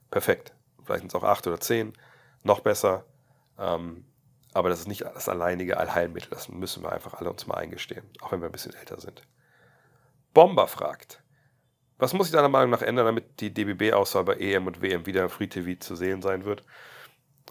[0.09, 0.51] perfekt.
[0.83, 1.93] Vielleicht sind es auch 8 oder 10,
[2.43, 3.05] noch besser.
[3.59, 4.05] Ähm,
[4.53, 6.29] aber das ist nicht das alleinige Allheilmittel.
[6.31, 9.21] Das müssen wir einfach alle uns mal eingestehen, auch wenn wir ein bisschen älter sind.
[10.33, 11.21] Bomber fragt,
[11.97, 15.27] was muss sich deiner Meinung nach ändern, damit die DBB-Auswahl bei EM und WM wieder
[15.29, 16.63] Free TV zu sehen sein wird?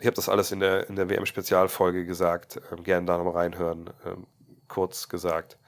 [0.00, 2.60] Ich habe das alles in der, in der WM-Spezialfolge gesagt.
[2.72, 3.90] Ähm, gerne da nochmal reinhören.
[4.06, 4.26] Ähm,
[4.66, 5.58] kurz gesagt.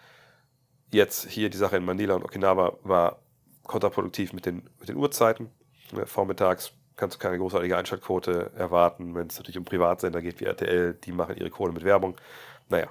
[0.93, 3.21] Jetzt hier die Sache in Manila und Okinawa war
[3.65, 5.51] kontraproduktiv mit den, mit den Uhrzeiten.
[5.93, 9.15] Ne, vormittags kannst du keine großartige Einschaltquote erwarten.
[9.15, 12.15] Wenn es natürlich um Privatsender geht wie RTL, die machen ihre Kohle mit Werbung.
[12.69, 12.89] Naja,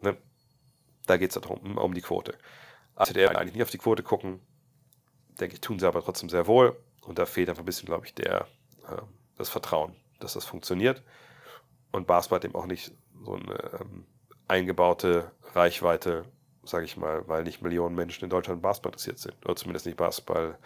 [0.00, 0.16] ne?
[1.06, 2.34] da geht es darum, um die Quote.
[2.96, 4.40] RTL eigentlich nicht auf die Quote gucken,
[5.38, 6.74] denke ich, tun sie aber trotzdem sehr wohl.
[7.02, 8.46] Und da fehlt einfach ein bisschen, glaube ich, der,
[8.88, 9.02] äh,
[9.36, 11.02] das Vertrauen, dass das funktioniert.
[11.92, 12.92] Und Basketball hat eben auch nicht
[13.24, 14.06] so eine ähm,
[14.48, 16.24] eingebaute Reichweite,
[16.62, 19.34] sage ich mal, weil nicht Millionen Menschen in Deutschland Basketball interessiert sind.
[19.44, 20.58] Oder zumindest nicht Basketball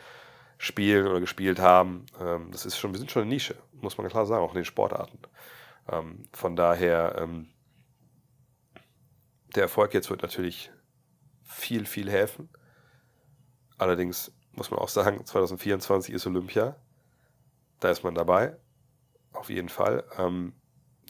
[0.64, 2.06] spielen oder gespielt haben.
[2.18, 4.60] Ähm, das ist schon, wir sind schon eine Nische, muss man klar sagen, auch in
[4.60, 5.18] den Sportarten.
[5.92, 7.50] Ähm, von daher, ähm,
[9.54, 10.72] der Erfolg jetzt wird natürlich
[11.42, 12.48] viel, viel helfen.
[13.76, 16.76] Allerdings muss man auch sagen, 2024 ist Olympia.
[17.80, 18.56] Da ist man dabei.
[19.32, 20.04] Auf jeden Fall.
[20.16, 20.54] Ähm,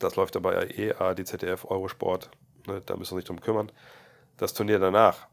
[0.01, 2.31] das läuft dabei eh, ARD, ZDF, Eurosport.
[2.67, 3.71] Ne, da müssen wir uns nicht drum kümmern.
[4.37, 5.29] Das Turnier danach,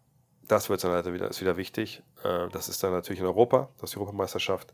[0.52, 2.04] das wird dann wieder, ist wieder wichtig.
[2.24, 4.74] Äh, das ist dann natürlich in Europa, das ist die Europameisterschaft.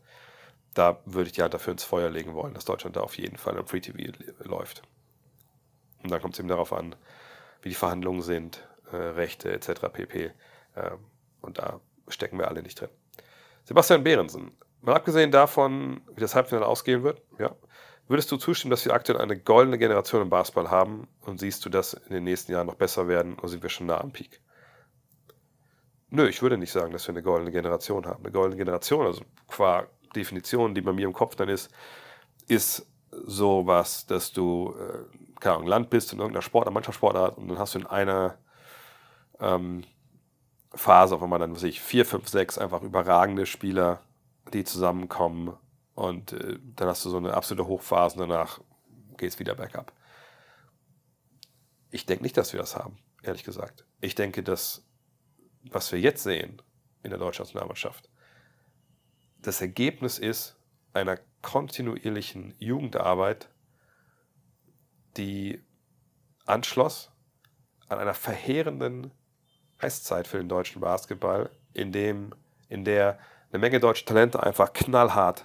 [0.74, 3.36] Da würde ich die Hand dafür ins Feuer legen wollen, dass Deutschland da auf jeden
[3.36, 4.82] Fall im Free TV läuft.
[6.02, 6.94] Und dann kommt es eben darauf an,
[7.62, 9.88] wie die Verhandlungen sind, äh, Rechte etc.
[9.92, 10.32] pp.
[10.74, 10.90] Äh,
[11.40, 12.90] und da stecken wir alle nicht drin.
[13.64, 17.54] Sebastian Behrensen, mal abgesehen davon, wie das Halbfinale ausgehen wird, ja,
[18.08, 21.68] würdest du zustimmen, dass wir aktuell eine goldene Generation im Basketball haben und siehst du
[21.68, 24.40] das in den nächsten Jahren noch besser werden oder sind wir schon nah am Peak?
[26.10, 28.24] Nö, ich würde nicht sagen, dass wir eine goldene Generation haben.
[28.24, 31.70] Eine goldene Generation, also qua Definition, die bei mir im Kopf dann ist,
[32.46, 37.58] ist sowas, dass du, äh, keine Ahnung, Land bist in irgendeiner Sport, Mannschaftssportart und dann
[37.58, 38.38] hast du in einer
[39.40, 39.84] ähm,
[40.74, 44.00] Phase auf einmal dann, was ich, vier, fünf, sechs einfach überragende Spieler,
[44.52, 45.56] die zusammenkommen
[45.94, 48.60] und äh, dann hast du so eine absolute Hochphase und danach
[49.16, 49.92] geht es wieder bergab.
[51.90, 53.86] Ich denke nicht, dass wir das haben, ehrlich gesagt.
[54.00, 54.87] Ich denke, dass
[55.70, 56.60] was wir jetzt sehen
[57.02, 58.08] in der deutschen Nationalmannschaft,
[59.40, 60.56] das Ergebnis ist
[60.92, 63.48] einer kontinuierlichen Jugendarbeit,
[65.16, 65.62] die
[66.44, 67.12] anschloss
[67.88, 69.12] an einer verheerenden
[69.78, 72.34] Eiszeit für den deutschen Basketball, in, dem,
[72.68, 73.18] in der
[73.50, 75.44] eine Menge deutsche Talente einfach knallhart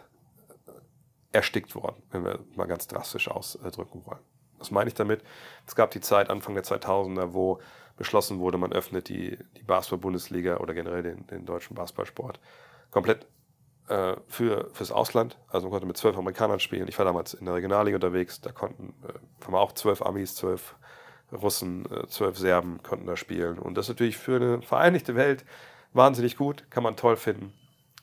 [1.31, 4.23] erstickt wurden, wenn wir mal ganz drastisch ausdrücken wollen.
[4.63, 5.21] Was meine ich damit?
[5.67, 7.59] Es gab die Zeit Anfang der 2000er, wo
[7.97, 12.39] beschlossen wurde, man öffnet die, die Basketball-Bundesliga oder generell den, den deutschen Basketballsport
[12.91, 13.27] komplett
[13.89, 15.37] äh, für, fürs Ausland.
[15.49, 16.87] Also man konnte mit zwölf Amerikanern spielen.
[16.87, 20.75] Ich war damals in der Regionalliga unterwegs, da konnten äh, haben auch zwölf Amis, zwölf
[21.33, 23.59] Russen, äh, zwölf Serben konnten da spielen.
[23.59, 25.43] Und das ist natürlich für eine vereinigte Welt
[25.91, 27.53] wahnsinnig gut, kann man toll finden,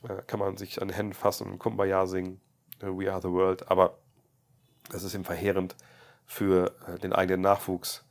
[0.07, 2.39] äh, kann man sich an den Händen fassen und Kumbaya singen,
[2.81, 3.97] äh, We Are the World, aber
[4.89, 5.75] das ist eben verheerend
[6.31, 8.05] für äh, den eigenen Nachwuchs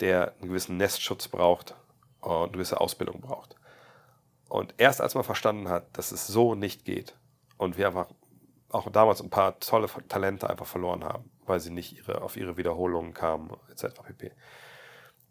[0.00, 1.74] der einen gewissen Nestschutz braucht
[2.20, 3.56] und eine gewisse Ausbildung braucht.
[4.48, 7.16] Und erst als man verstanden hat, dass es so nicht geht
[7.56, 8.06] und wir einfach
[8.70, 12.56] auch damals ein paar tolle Talente einfach verloren haben, weil sie nicht ihre, auf ihre
[12.56, 14.02] Wiederholungen kamen, etc.
[14.02, 14.32] pp.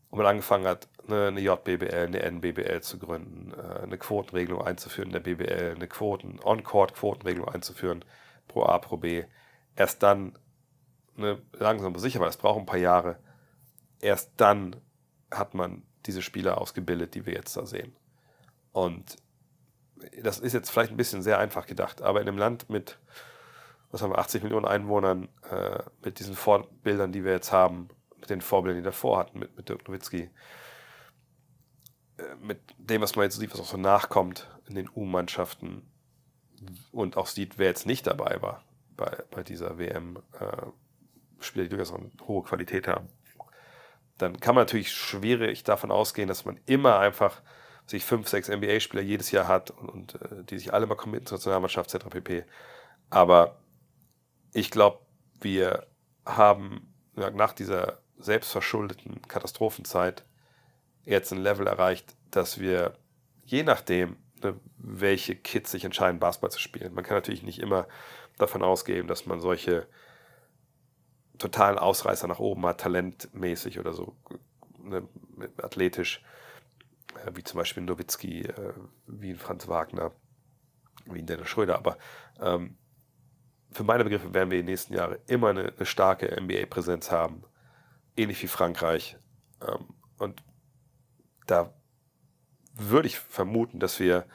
[0.09, 5.09] Und man angefangen hat, eine, eine JBBL, eine NBBL zu gründen, äh, eine Quotenregelung einzuführen
[5.09, 8.05] in der BBL, eine Quoten, On-Court-Quotenregelung einzuführen,
[8.47, 9.25] pro A, pro B.
[9.75, 10.37] Erst dann,
[11.15, 13.17] ne, langsam aber sicher, weil es braucht ein paar Jahre,
[13.99, 14.75] erst dann
[15.31, 17.95] hat man diese Spieler ausgebildet, die wir jetzt da sehen.
[18.71, 19.17] Und
[20.21, 22.99] das ist jetzt vielleicht ein bisschen sehr einfach gedacht, aber in einem Land mit,
[23.91, 27.89] was haben wir, 80 Millionen Einwohnern, äh, mit diesen Vorbildern, die wir jetzt haben,
[28.19, 30.29] mit den Vorbildern, die davor hatten, mit, mit Dirk Nowitzki,
[32.17, 35.83] äh, mit dem, was man jetzt sieht, was auch so nachkommt in den U-Mannschaften
[36.91, 38.63] und auch sieht, wer jetzt nicht dabei war
[38.95, 40.67] bei, bei dieser WM, äh,
[41.43, 43.09] Spieler, die durchaus eine hohe Qualität haben
[44.17, 47.41] dann kann man natürlich schwierig davon ausgehen, dass man immer einfach
[47.85, 51.25] sich fünf, sechs NBA-Spieler jedes Jahr hat und, und äh, die sich alle mal committen
[51.25, 52.07] zur Nationalmannschaft etc.
[52.09, 52.45] pp.
[53.09, 53.59] Aber
[54.53, 54.99] ich glaube,
[55.41, 55.87] wir
[56.25, 60.23] haben nach dieser selbstverschuldeten Katastrophenzeit
[61.03, 62.93] jetzt ein Level erreicht, dass wir
[63.43, 66.93] je nachdem, ne, welche Kids sich entscheiden, Basketball zu spielen.
[66.93, 67.87] Man kann natürlich nicht immer
[68.37, 69.87] davon ausgehen, dass man solche
[71.37, 74.15] totalen Ausreißer nach oben hat, talentmäßig oder so,
[74.79, 75.07] ne,
[75.57, 76.23] athletisch,
[77.25, 78.73] äh, wie zum Beispiel Nowitzki, äh,
[79.07, 80.11] wie ein Franz Wagner,
[81.05, 81.77] wie ein Dennis Schröder.
[81.77, 81.97] Aber
[82.39, 82.77] ähm,
[83.71, 87.43] für meine Begriffe werden wir in den nächsten Jahren immer eine, eine starke NBA-Präsenz haben,
[88.15, 89.17] ähnlich wie Frankreich.
[89.61, 90.43] Ähm, und
[91.47, 91.73] da
[92.75, 94.25] würde ich vermuten, dass wir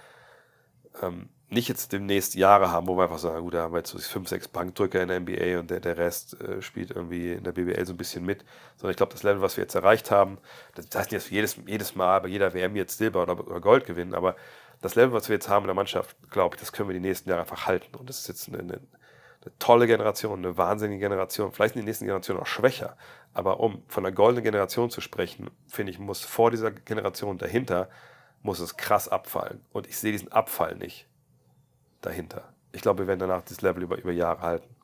[1.03, 3.91] ähm, nicht jetzt demnächst Jahre haben, wo wir einfach sagen, gut, da haben wir jetzt
[3.91, 7.45] so fünf, sechs Bankdrücker in der NBA und der, der Rest äh, spielt irgendwie in
[7.45, 8.45] der BBL so ein bisschen mit.
[8.77, 10.39] Sondern ich glaube, das Level, was wir jetzt erreicht haben,
[10.75, 13.61] das heißt nicht, dass wir jedes, jedes Mal bei jeder WM jetzt Silber oder, oder,
[13.61, 14.37] Gold gewinnen, aber
[14.83, 17.01] das Level, was wir jetzt haben in der Mannschaft, glaube ich, das können wir die
[17.01, 17.97] nächsten Jahre einfach halten.
[17.97, 21.53] Und das ist jetzt eine, eine, eine tolle Generation, eine wahnsinnige Generation.
[21.53, 22.97] Vielleicht sind die nächsten Generationen auch schwächer.
[23.33, 27.89] Aber um von einer goldenen Generation zu sprechen, finde ich, muss vor dieser Generation dahinter,
[28.43, 29.65] muss es krass abfallen.
[29.73, 31.08] Und ich sehe diesen Abfall nicht
[32.01, 32.53] dahinter.
[32.73, 34.75] Ich glaube, wir werden danach dieses Level über, über Jahre halten.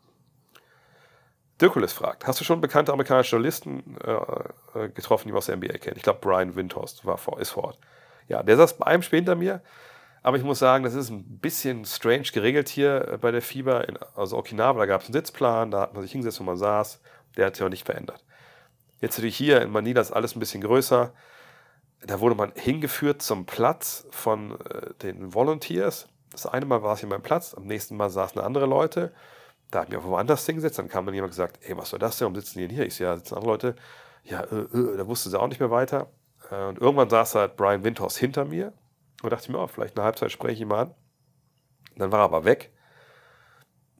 [1.61, 4.13] Dirkulis fragt, hast du schon bekannte amerikanische Journalisten äh,
[4.79, 5.97] äh getroffen, die man aus der NBA kennen?
[5.97, 7.79] Ich glaube, Brian Windhorst war vor, ist vor Ort.
[8.27, 9.63] Ja, der saß bei einem Spiel hinter mir,
[10.23, 13.89] aber ich muss sagen, das ist ein bisschen strange geregelt hier äh, bei der Fieber.
[13.89, 16.57] In, also Okinawa, da gab es einen Sitzplan, da hat man sich hingesetzt, wo man
[16.57, 17.01] saß.
[17.37, 18.25] Der hat sich auch nicht verändert.
[19.01, 21.13] Jetzt natürlich hier in Manila ist alles ein bisschen größer.
[22.07, 26.09] Da wurde man hingeführt zum Platz von äh, den Volunteers.
[26.35, 29.13] Das eine Mal war es hier mein Platz, am nächsten Mal saßen andere Leute.
[29.71, 30.79] Da hat mir auch woanders hingesetzt.
[30.79, 32.27] Dann kam dann jemand gesagt, ey, was soll das denn?
[32.27, 32.87] Warum sitzen die denn hier?
[32.87, 33.77] Ich so, ja, sitzen andere Leute.
[34.25, 36.11] Ja, äh, äh, da wusste sie auch nicht mehr weiter.
[36.51, 38.73] Äh, und irgendwann saß halt Brian Windhorst hinter mir
[39.23, 40.95] und dachte ich mir, oh, vielleicht eine Halbzeit spreche ich ihn mal an.
[41.97, 42.73] Dann war er aber weg.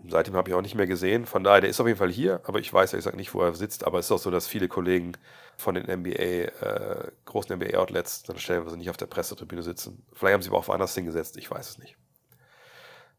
[0.07, 1.25] Seitdem habe ich auch nicht mehr gesehen.
[1.25, 3.41] Von daher, der ist auf jeden Fall hier, aber ich weiß ehrlich gesagt nicht, wo
[3.43, 3.85] er sitzt.
[3.85, 5.13] Aber es ist auch so, dass viele Kollegen
[5.57, 10.05] von den NBA, äh, großen NBA-Outlets, dann stellenweise nicht auf der Pressetribüne sitzen.
[10.13, 11.97] Vielleicht haben sie aber auch woanders hingesetzt, ich weiß es nicht.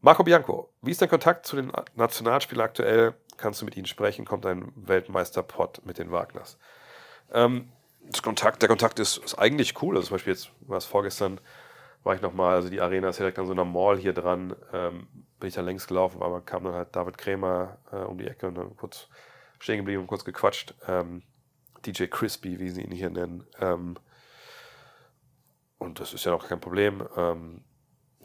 [0.00, 3.14] Marco Bianco, wie ist dein Kontakt zu den Nationalspielern aktuell?
[3.36, 4.24] Kannst du mit ihnen sprechen?
[4.24, 6.58] Kommt ein Weltmeisterpot mit den Wagners?
[7.32, 7.72] Ähm,
[8.22, 9.96] Kontakt, der Kontakt ist, ist, eigentlich cool.
[9.96, 11.40] Also zum Beispiel jetzt war es vorgestern,
[12.04, 15.08] war ich nochmal, also die Arena ist direkt an so einer Mall hier dran, ähm,
[15.40, 18.46] bin ich da längs gelaufen, aber kam dann halt David Krämer äh, um die Ecke
[18.46, 19.08] und dann kurz
[19.58, 20.74] stehen geblieben und kurz gequatscht.
[20.86, 21.22] Ähm,
[21.84, 23.44] DJ Crispy, wie sie ihn hier nennen.
[23.60, 23.96] Ähm,
[25.78, 27.06] und das ist ja auch kein Problem.
[27.16, 27.64] Ähm,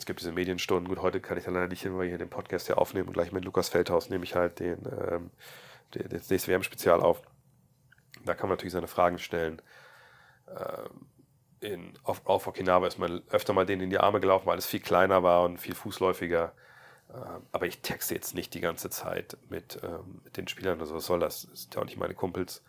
[0.01, 0.87] es gibt diese Medienstunden.
[0.87, 3.09] Gut, heute kann ich da leider nicht hin, weil wir hier den Podcast ja aufnehmen.
[3.09, 5.29] Und gleich mit Lukas Feldhaus nehme ich halt den, ähm,
[5.93, 7.21] den, das nächste WM-Spezial auf.
[8.25, 9.61] Da kann man natürlich seine Fragen stellen.
[10.49, 11.05] Ähm,
[11.59, 14.65] in, auf, auf Okinawa ist man öfter mal denen in die Arme gelaufen, weil es
[14.65, 16.51] viel kleiner war und viel fußläufiger.
[17.13, 20.79] Ähm, aber ich texte jetzt nicht die ganze Zeit mit, ähm, mit den Spielern.
[20.79, 21.47] Also was soll das?
[21.47, 22.63] Das sind ja auch nicht meine Kumpels.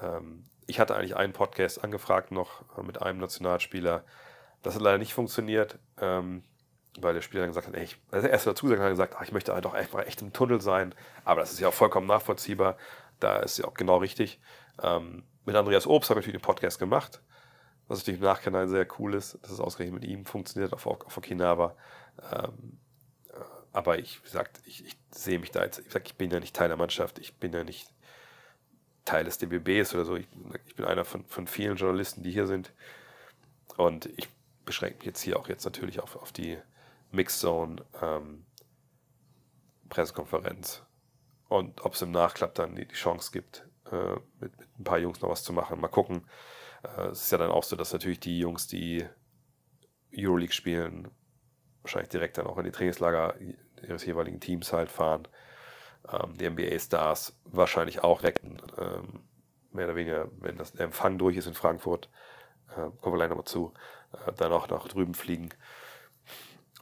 [0.00, 4.02] Ähm, ich hatte eigentlich einen Podcast angefragt noch äh, mit einem Nationalspieler.
[4.62, 5.78] Das hat leider nicht funktioniert.
[5.98, 6.42] Ähm,
[6.98, 9.22] weil der Spieler dann gesagt hat, ey, ich, also erst dazu gesagt, hat gesagt, ach,
[9.22, 10.94] ich möchte doch einfach echt im Tunnel sein.
[11.24, 12.76] Aber das ist ja auch vollkommen nachvollziehbar.
[13.20, 14.40] Da ist ja auch genau richtig.
[14.82, 17.22] Ähm, mit Andreas Obst habe ich natürlich den Podcast gemacht,
[17.88, 21.16] was natürlich im Nachhinein sehr cool ist, dass es ausgerechnet mit ihm funktioniert auf, auf
[21.16, 21.76] Okinawa.
[22.32, 22.78] Ähm,
[23.28, 23.36] äh,
[23.72, 26.40] aber ich, wie gesagt, ich, ich sehe mich da jetzt, ich sag, ich bin ja
[26.40, 27.88] nicht Teil der Mannschaft, ich bin ja nicht
[29.04, 30.16] Teil des DBBs oder so.
[30.16, 30.28] Ich,
[30.66, 32.72] ich bin einer von, von vielen Journalisten, die hier sind.
[33.76, 34.28] Und ich
[34.64, 36.58] beschränke mich jetzt hier auch jetzt natürlich auf, auf die
[37.10, 38.46] Mixzone ähm,
[39.88, 40.82] Pressekonferenz.
[41.48, 45.20] Und ob es im Nachklapp dann die, Chance gibt, äh, mit, mit, ein paar Jungs
[45.20, 45.80] noch was zu machen.
[45.80, 46.26] Mal gucken.
[46.82, 49.04] Äh, es ist ja dann auch so, dass natürlich die Jungs, die
[50.16, 51.08] Euroleague spielen,
[51.82, 53.34] wahrscheinlich direkt dann auch in die Trainingslager
[53.82, 55.26] ihres jeweiligen Teams halt fahren.
[56.08, 59.20] Ähm, die NBA-Stars wahrscheinlich auch direkt, ähm,
[59.72, 62.08] mehr oder weniger, wenn das, der Empfang durch ist in Frankfurt,
[62.70, 63.72] äh, kommen wir gleich nochmal zu,
[64.12, 65.50] äh, dann auch nach drüben fliegen.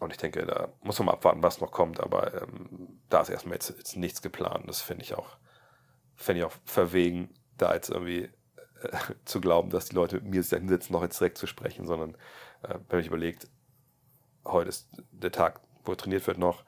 [0.00, 3.30] Und ich denke, da muss man mal abwarten, was noch kommt, aber ähm, da ist
[3.30, 4.68] erstmal jetzt, jetzt nichts geplant.
[4.68, 5.36] Das finde ich auch,
[6.14, 8.30] fände ich auch verwegen, da jetzt irgendwie
[8.82, 11.86] äh, zu glauben, dass die Leute mit mir sich hinsetzen, noch jetzt direkt zu sprechen,
[11.86, 12.14] sondern
[12.62, 13.48] äh, wenn man sich überlegt,
[14.44, 16.64] heute ist der Tag, wo trainiert wird noch,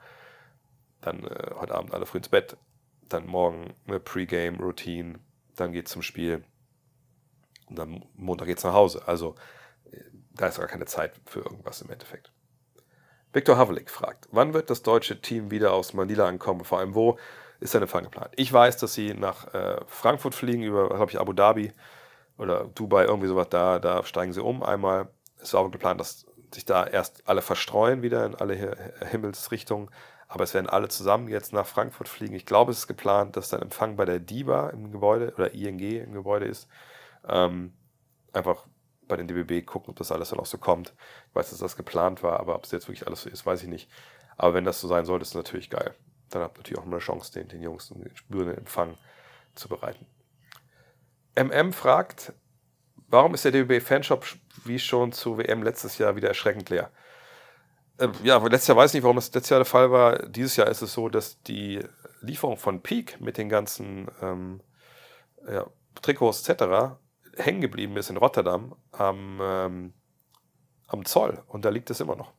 [0.99, 2.57] dann äh, heute Abend alle früh ins Bett,
[3.07, 5.19] dann morgen eine Pre-Game-Routine,
[5.55, 6.43] dann geht es zum Spiel
[7.67, 9.03] und dann Montag geht es nach Hause.
[9.07, 9.35] Also
[9.91, 10.01] äh,
[10.33, 12.31] da ist gar keine Zeit für irgendwas im Endeffekt.
[13.33, 16.65] Viktor Havlik fragt, wann wird das deutsche Team wieder aus Manila ankommen?
[16.65, 17.17] Vor allem, wo
[17.59, 18.31] ist der Empfang geplant?
[18.35, 21.71] Ich weiß, dass sie nach äh, Frankfurt fliegen, über, glaube ich, Abu Dhabi
[22.37, 23.79] oder Dubai, irgendwie sowas da.
[23.79, 25.09] Da steigen sie um einmal.
[25.39, 28.75] Es war aber geplant, dass sich da erst alle verstreuen wieder in alle
[29.11, 29.89] Himmelsrichtungen.
[30.27, 32.35] Aber es werden alle zusammen jetzt nach Frankfurt fliegen.
[32.35, 35.79] Ich glaube, es ist geplant, dass dann Empfang bei der DIBA im Gebäude oder ING
[35.79, 36.67] im Gebäude ist.
[37.27, 37.73] Ähm,
[38.33, 38.65] einfach
[39.11, 40.93] bei den DBB gucken, ob das alles dann auch so kommt.
[41.29, 43.61] Ich weiß, dass das geplant war, aber ob es jetzt wirklich alles so ist, weiß
[43.61, 43.89] ich nicht.
[44.37, 45.93] Aber wenn das so sein sollte, ist natürlich geil.
[46.29, 48.97] Dann habt ihr natürlich auch eine Chance, den, den Jungs einen spürenden Empfang
[49.53, 50.05] zu bereiten.
[51.35, 52.33] MM fragt,
[53.09, 54.25] warum ist der DBB-Fanshop
[54.63, 56.89] wie schon zu WM letztes Jahr wieder erschreckend leer?
[57.99, 60.25] Ähm, ja, letztes Jahr weiß ich nicht, warum das letztes Jahr der Fall war.
[60.29, 61.83] Dieses Jahr ist es so, dass die
[62.21, 64.61] Lieferung von Peak mit den ganzen ähm,
[65.45, 65.67] ja,
[66.01, 66.95] Trikots etc
[67.37, 69.93] hängen geblieben ist in Rotterdam am, ähm,
[70.87, 71.41] am Zoll.
[71.47, 72.33] Und da liegt es immer noch.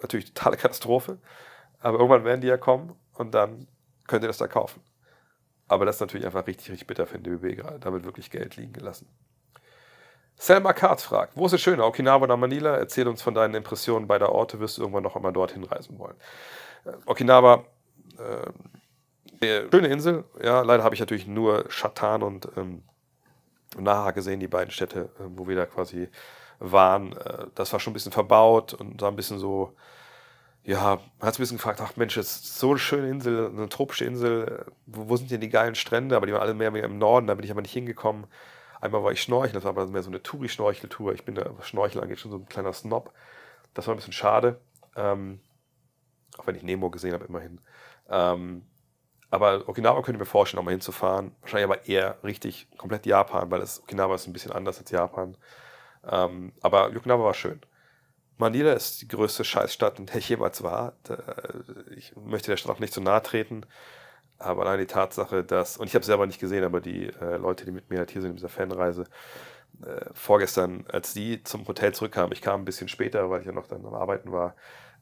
[0.00, 1.18] Natürlich totale Katastrophe.
[1.78, 3.68] Aber irgendwann werden die ja kommen und dann
[4.06, 4.82] könnt ihr das da kaufen.
[5.68, 7.78] Aber das ist natürlich einfach richtig, richtig bitter für den DBB gerade.
[7.80, 9.08] Da wird wirklich Geld liegen gelassen.
[10.36, 12.76] Selma Katz fragt, wo ist es schöner, Okinawa oder Manila?
[12.76, 16.16] Erzähl uns von deinen Impressionen beider Orte, wirst du irgendwann noch einmal dorthin reisen wollen.
[16.84, 17.64] Äh, Okinawa
[18.18, 20.24] äh, schöne Insel.
[20.42, 22.82] Ja, leider habe ich natürlich nur Chatan und ähm,
[23.84, 26.08] Naha gesehen, die beiden Städte, äh, wo wir da quasi
[26.58, 27.12] waren.
[27.12, 29.74] Äh, das war schon ein bisschen verbaut und da ein bisschen so,
[30.64, 33.48] ja, man hat sich ein bisschen gefragt, ach Mensch, das ist so eine schöne Insel,
[33.48, 36.16] eine tropische Insel, äh, wo, wo sind denn die geilen Strände?
[36.16, 38.26] Aber die waren alle mehr, mehr im Norden, da bin ich aber nicht hingekommen.
[38.80, 41.14] Einmal war ich schnorcheln, das war aber mehr so eine Touri-Schnorcheltour.
[41.14, 43.12] Ich bin da, was Schnorcheln angeht, schon so ein kleiner Snob.
[43.74, 44.60] Das war ein bisschen schade.
[44.96, 45.40] Ähm,
[46.38, 47.60] auch wenn ich Nemo gesehen habe, immerhin.
[48.08, 48.66] Ähm,
[49.30, 51.34] aber Okinawa könnte ich mir vorstellen, auch mal hinzufahren.
[51.40, 55.36] Wahrscheinlich aber eher richtig komplett Japan, weil das, Okinawa ist ein bisschen anders als Japan.
[56.08, 57.60] Ähm, aber Okinawa war schön.
[58.38, 60.92] Manila ist die größte Scheißstadt, in der ich jemals war.
[61.96, 63.64] Ich möchte der Stadt auch nicht zu nahe treten.
[64.38, 67.36] Aber allein die Tatsache, dass, und ich habe es selber nicht gesehen, aber die äh,
[67.38, 69.04] Leute, die mit mir halt hier sind in dieser Fanreise,
[69.82, 73.52] äh, vorgestern, als die zum Hotel zurückkamen, ich kam ein bisschen später, weil ich ja
[73.52, 74.52] noch dann am Arbeiten war, äh,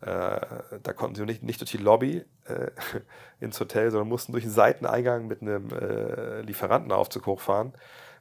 [0.07, 2.71] da konnten sie nicht, nicht durch die Lobby äh,
[3.41, 7.73] ins Hotel, sondern mussten durch den Seiteneingang mit einem äh, Lieferantenaufzug hochfahren.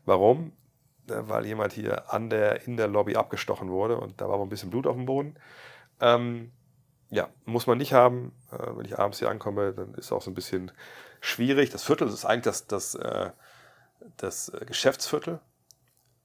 [0.06, 0.54] Warum?
[1.10, 4.44] Äh, weil jemand hier an der, in der Lobby abgestochen wurde und da war aber
[4.44, 5.36] ein bisschen Blut auf dem Boden.
[6.00, 6.52] Ähm,
[7.10, 8.34] ja, muss man nicht haben.
[8.52, 10.72] Äh, wenn ich abends hier ankomme, dann ist es auch so ein bisschen
[11.22, 11.70] schwierig.
[11.70, 13.32] Das Viertel ist eigentlich das, das, äh,
[14.18, 15.40] das Geschäftsviertel.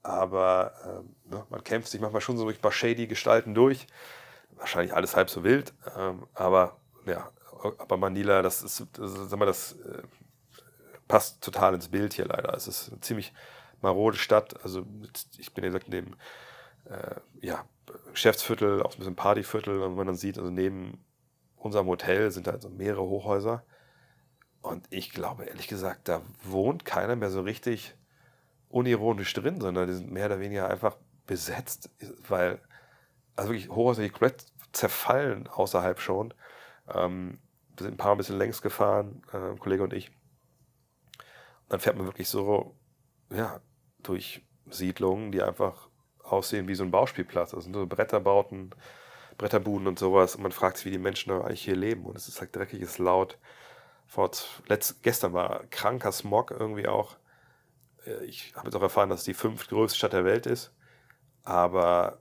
[0.01, 3.87] Aber äh, ne, man kämpft sich manchmal schon so durch ein paar shady Gestalten durch.
[4.59, 5.73] Wahrscheinlich alles halb so wild.
[5.97, 7.31] Ähm, aber ja,
[7.77, 10.03] aber Manila, das ist, das, sag mal, das äh,
[11.07, 12.53] passt total ins Bild hier leider.
[12.53, 13.33] Es ist eine ziemlich
[13.81, 14.63] marode Stadt.
[14.63, 14.85] Also
[15.37, 16.15] ich bin ja gesagt dem
[16.85, 17.65] äh, ja,
[18.11, 21.03] Geschäftsviertel, auch ein bisschen Partyviertel, wenn man dann sieht, also neben
[21.57, 23.63] unserem Hotel sind da also mehrere Hochhäuser.
[24.61, 27.95] Und ich glaube, ehrlich gesagt, da wohnt keiner mehr so richtig
[28.69, 31.89] unironisch drin, sondern die sind mehr oder weniger einfach besetzt,
[32.27, 32.59] weil,
[33.39, 36.33] also wirklich Hochhäuser, die komplett zerfallen außerhalb schon.
[36.93, 37.39] Ähm,
[37.75, 40.09] wir sind ein paar ein bisschen längs gefahren, äh, Kollege und ich.
[40.09, 42.75] Und dann fährt man wirklich so,
[43.29, 43.61] ja,
[44.03, 45.87] durch Siedlungen, die einfach
[46.23, 47.53] aussehen wie so ein Bauspielplatz.
[47.53, 48.75] Also so Bretterbauten,
[49.37, 50.35] Bretterbuden und sowas.
[50.35, 52.05] Und man fragt sich, wie die Menschen eigentlich hier leben.
[52.05, 53.37] Und es ist halt dreckig, es ist laut.
[54.05, 54.31] Vor,
[54.67, 57.15] letzt, gestern war kranker Smog irgendwie auch.
[58.05, 60.73] Äh, ich habe jetzt auch erfahren, dass es die fünftgrößte Stadt der Welt ist.
[61.43, 62.19] Aber,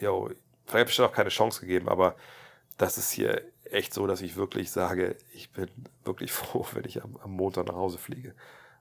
[0.00, 0.30] jo,
[0.66, 2.16] vielleicht habe ich auch keine Chance gegeben, aber
[2.78, 5.68] das ist hier echt so, dass ich wirklich sage, ich bin
[6.04, 8.34] wirklich froh, wenn ich am, am Montag nach Hause fliege.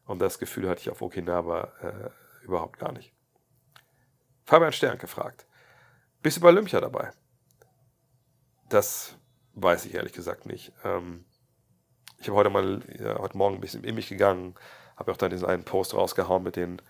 [0.06, 3.14] Und das Gefühl hatte ich auf Okinawa äh, überhaupt gar nicht.
[4.46, 5.46] Fabian Stern gefragt.
[6.22, 7.12] Bist du bei Olympia dabei?
[8.70, 9.16] Das
[9.54, 10.74] weiß ich ehrlich gesagt nicht.
[10.84, 11.26] Ähm,
[12.20, 14.56] ich habe heute mal, ja, heute Morgen ein bisschen in mich gegangen,
[14.96, 16.82] habe auch dann diesen einen Post rausgehauen mit den,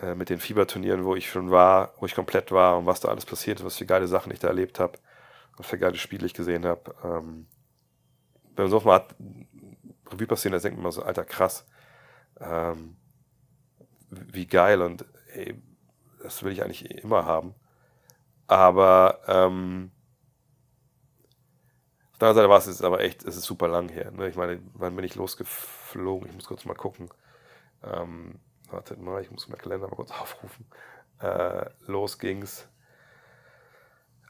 [0.00, 3.08] äh, mit den Fieberturnieren, wo ich schon war, wo ich komplett war und was da
[3.08, 4.98] alles passiert ist, was für geile Sachen ich da erlebt habe,
[5.56, 6.94] was für geile Spiele ich gesehen habe.
[7.04, 7.46] Ähm,
[8.54, 9.04] wenn man so mal
[10.10, 11.66] Revue passieren, da denkt man so, alter, krass.
[12.40, 12.96] Ähm,
[14.10, 15.60] wie geil und ey,
[16.22, 17.54] das will ich eigentlich immer haben.
[18.46, 19.90] Aber ähm,
[22.12, 24.10] auf der anderen Seite war es jetzt aber echt, es ist super lang her.
[24.10, 24.28] Ne?
[24.28, 26.28] Ich meine, wann bin ich losgeflogen?
[26.28, 27.10] Ich muss kurz mal gucken.
[27.82, 28.40] Ähm,
[28.70, 30.66] wartet mal, ich muss meinen Kalender mal kurz aufrufen.
[31.20, 32.68] Äh, los ging's.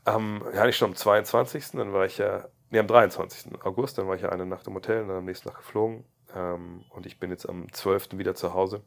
[0.05, 1.73] Am, ja, nicht schon am 22.
[1.73, 3.65] Dann war ich ja, nee, am 23.
[3.65, 6.05] August, dann war ich ja eine Nacht im Hotel und dann am nächsten Tag geflogen.
[6.35, 8.19] Ähm, und ich bin jetzt am 12.
[8.19, 8.83] wieder zu Hause.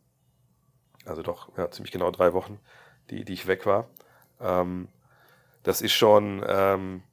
[1.05, 2.59] Also doch, ja, ziemlich genau drei Wochen,
[3.09, 3.89] die, die ich weg war.
[4.39, 4.89] Ähm,
[5.63, 7.03] das ist schon, ähm,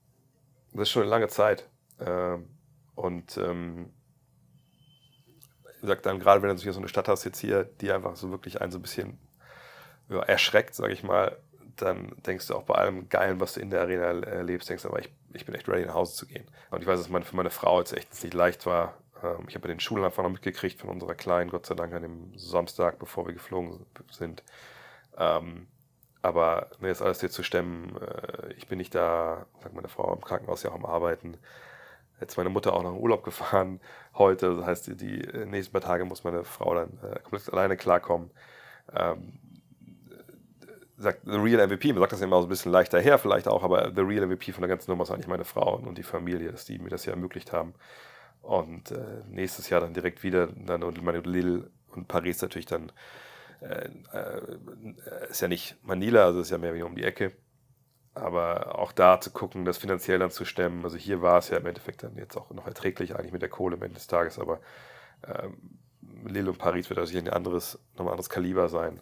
[0.72, 1.68] das ist schon eine lange Zeit.
[1.98, 2.48] Ähm,
[2.94, 3.38] und
[5.86, 8.16] ähm, sagt dann gerade, wenn du hier so eine Stadt hast jetzt hier, die einfach
[8.16, 9.18] so wirklich einen so ein bisschen
[10.08, 11.36] ja, erschreckt, sage ich mal,
[11.76, 14.88] dann denkst du auch bei allem Geilen, was du in der Arena erlebst, denkst du
[14.88, 16.46] aber, ich, ich bin echt ready, nach Hause zu gehen.
[16.70, 19.54] Und ich weiß, dass meine, für meine Frau jetzt echt nicht leicht war, ähm, ich
[19.54, 23.26] habe den Schulanfang noch mitgekriegt von unserer Kleinen, Gott sei Dank an dem Samstag, bevor
[23.26, 24.42] wir geflogen sind.
[25.18, 25.66] Ähm,
[26.22, 30.12] aber ne, jetzt alles hier zu stemmen, äh, ich bin nicht da, sagt meine Frau
[30.12, 31.36] im Krankenhaus ja auch am Arbeiten.
[32.20, 33.80] Jetzt meine Mutter auch noch in Urlaub gefahren
[34.14, 34.56] heute.
[34.56, 38.30] Das heißt, die, nächsten paar Tage muss meine Frau dann äh, komplett alleine klarkommen.
[38.94, 39.38] Ähm,
[40.98, 43.62] sagt The Real MVP, man sagt das immer so ein bisschen leichter her, vielleicht auch,
[43.62, 46.50] aber The Real MVP von der ganzen Nummer ist eigentlich meine Frau und die Familie,
[46.50, 47.74] dass die mir das ja ermöglicht haben.
[48.40, 52.92] Und äh, nächstes Jahr dann direkt wieder, dann und meine Lille und Paris natürlich dann,
[53.60, 57.32] äh, äh, ist ja nicht Manila, also ist ja mehr wie um die Ecke.
[58.16, 60.84] Aber auch da zu gucken, das finanziell dann zu stemmen.
[60.84, 63.48] Also hier war es ja im Endeffekt dann jetzt auch noch erträglich eigentlich mit der
[63.48, 64.60] Kohle am Ende des Tages, aber
[65.26, 65.78] ähm,
[66.24, 69.00] Lille und Paris wird also hier ein anderes, nochmal anderes Kaliber sein,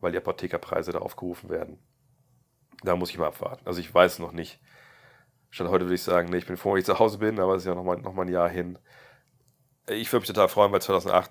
[0.00, 1.78] weil die Apothekerpreise da aufgerufen werden.
[2.82, 3.66] Da muss ich mal abwarten.
[3.66, 4.60] Also ich weiß noch nicht,
[5.50, 7.54] Statt heute würde ich sagen, nee, ich bin froh, wenn ich zu Hause bin, aber
[7.54, 8.78] es ist ja nochmal noch mal ein Jahr hin.
[9.88, 11.30] ich würde mich total freuen, weil 2008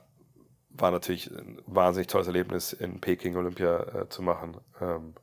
[0.70, 4.58] war natürlich ein wahnsinnig tolles Erlebnis, in Peking Olympia äh, zu machen.
[4.82, 5.14] Ähm,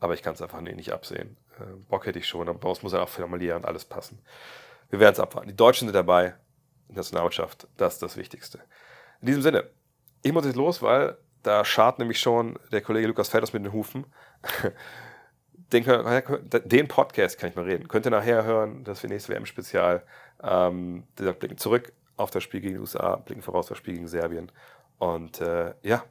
[0.00, 1.36] aber ich kann es einfach nicht absehen.
[1.58, 4.20] Äh, Bock hätte ich schon, aber es muss ja auch formulieren und alles passen.
[4.90, 5.48] Wir werden es abwarten.
[5.48, 6.34] Die Deutschen sind dabei,
[6.88, 8.60] die Nationalmannschaft, das ist das Wichtigste.
[9.20, 9.70] In diesem Sinne,
[10.22, 13.72] ich muss jetzt los, weil da schart nämlich schon der Kollege Lukas Felders mit den
[13.72, 14.06] Hufen.
[15.70, 15.84] Den,
[16.64, 17.88] den, Podcast kann ich mal reden.
[17.88, 20.02] Könnt ihr nachher hören, das für nächste WM-Spezial.
[20.42, 23.92] Ähm, dieser blicken zurück auf das Spiel gegen die USA, blicken voraus auf das Spiel
[23.92, 24.50] gegen Serbien.
[24.96, 26.04] Und äh, ja,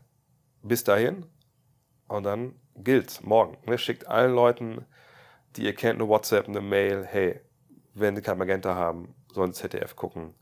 [0.61, 1.25] bis dahin.
[2.07, 3.57] Und dann gilt morgen.
[3.65, 3.77] Ne?
[3.77, 4.85] Schickt allen Leuten,
[5.55, 7.05] die ihr kennt, eine WhatsApp, eine Mail.
[7.05, 7.41] Hey,
[7.93, 10.33] wenn sie kein Magenta haben, sollen ZDF gucken.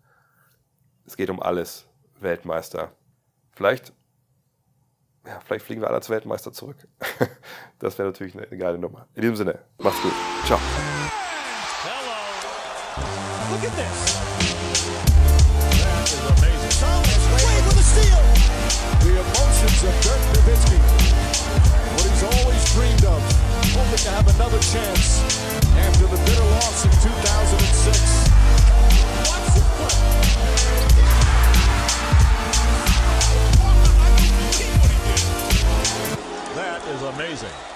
[1.05, 1.87] Es geht um alles.
[2.19, 2.91] Weltmeister.
[3.51, 3.93] Vielleicht,
[5.25, 6.77] ja, vielleicht fliegen wir alle als Weltmeister zurück.
[7.79, 9.07] das wäre natürlich eine geile Nummer.
[9.15, 10.13] In diesem Sinne, macht's gut.
[10.45, 10.59] Ciao.
[11.83, 13.55] Hello.
[13.55, 14.24] Look at this.
[24.55, 25.19] Another chance
[25.75, 28.29] after the bitter loss in 2006.
[29.27, 29.99] Watch the play.
[36.55, 37.74] That is amazing.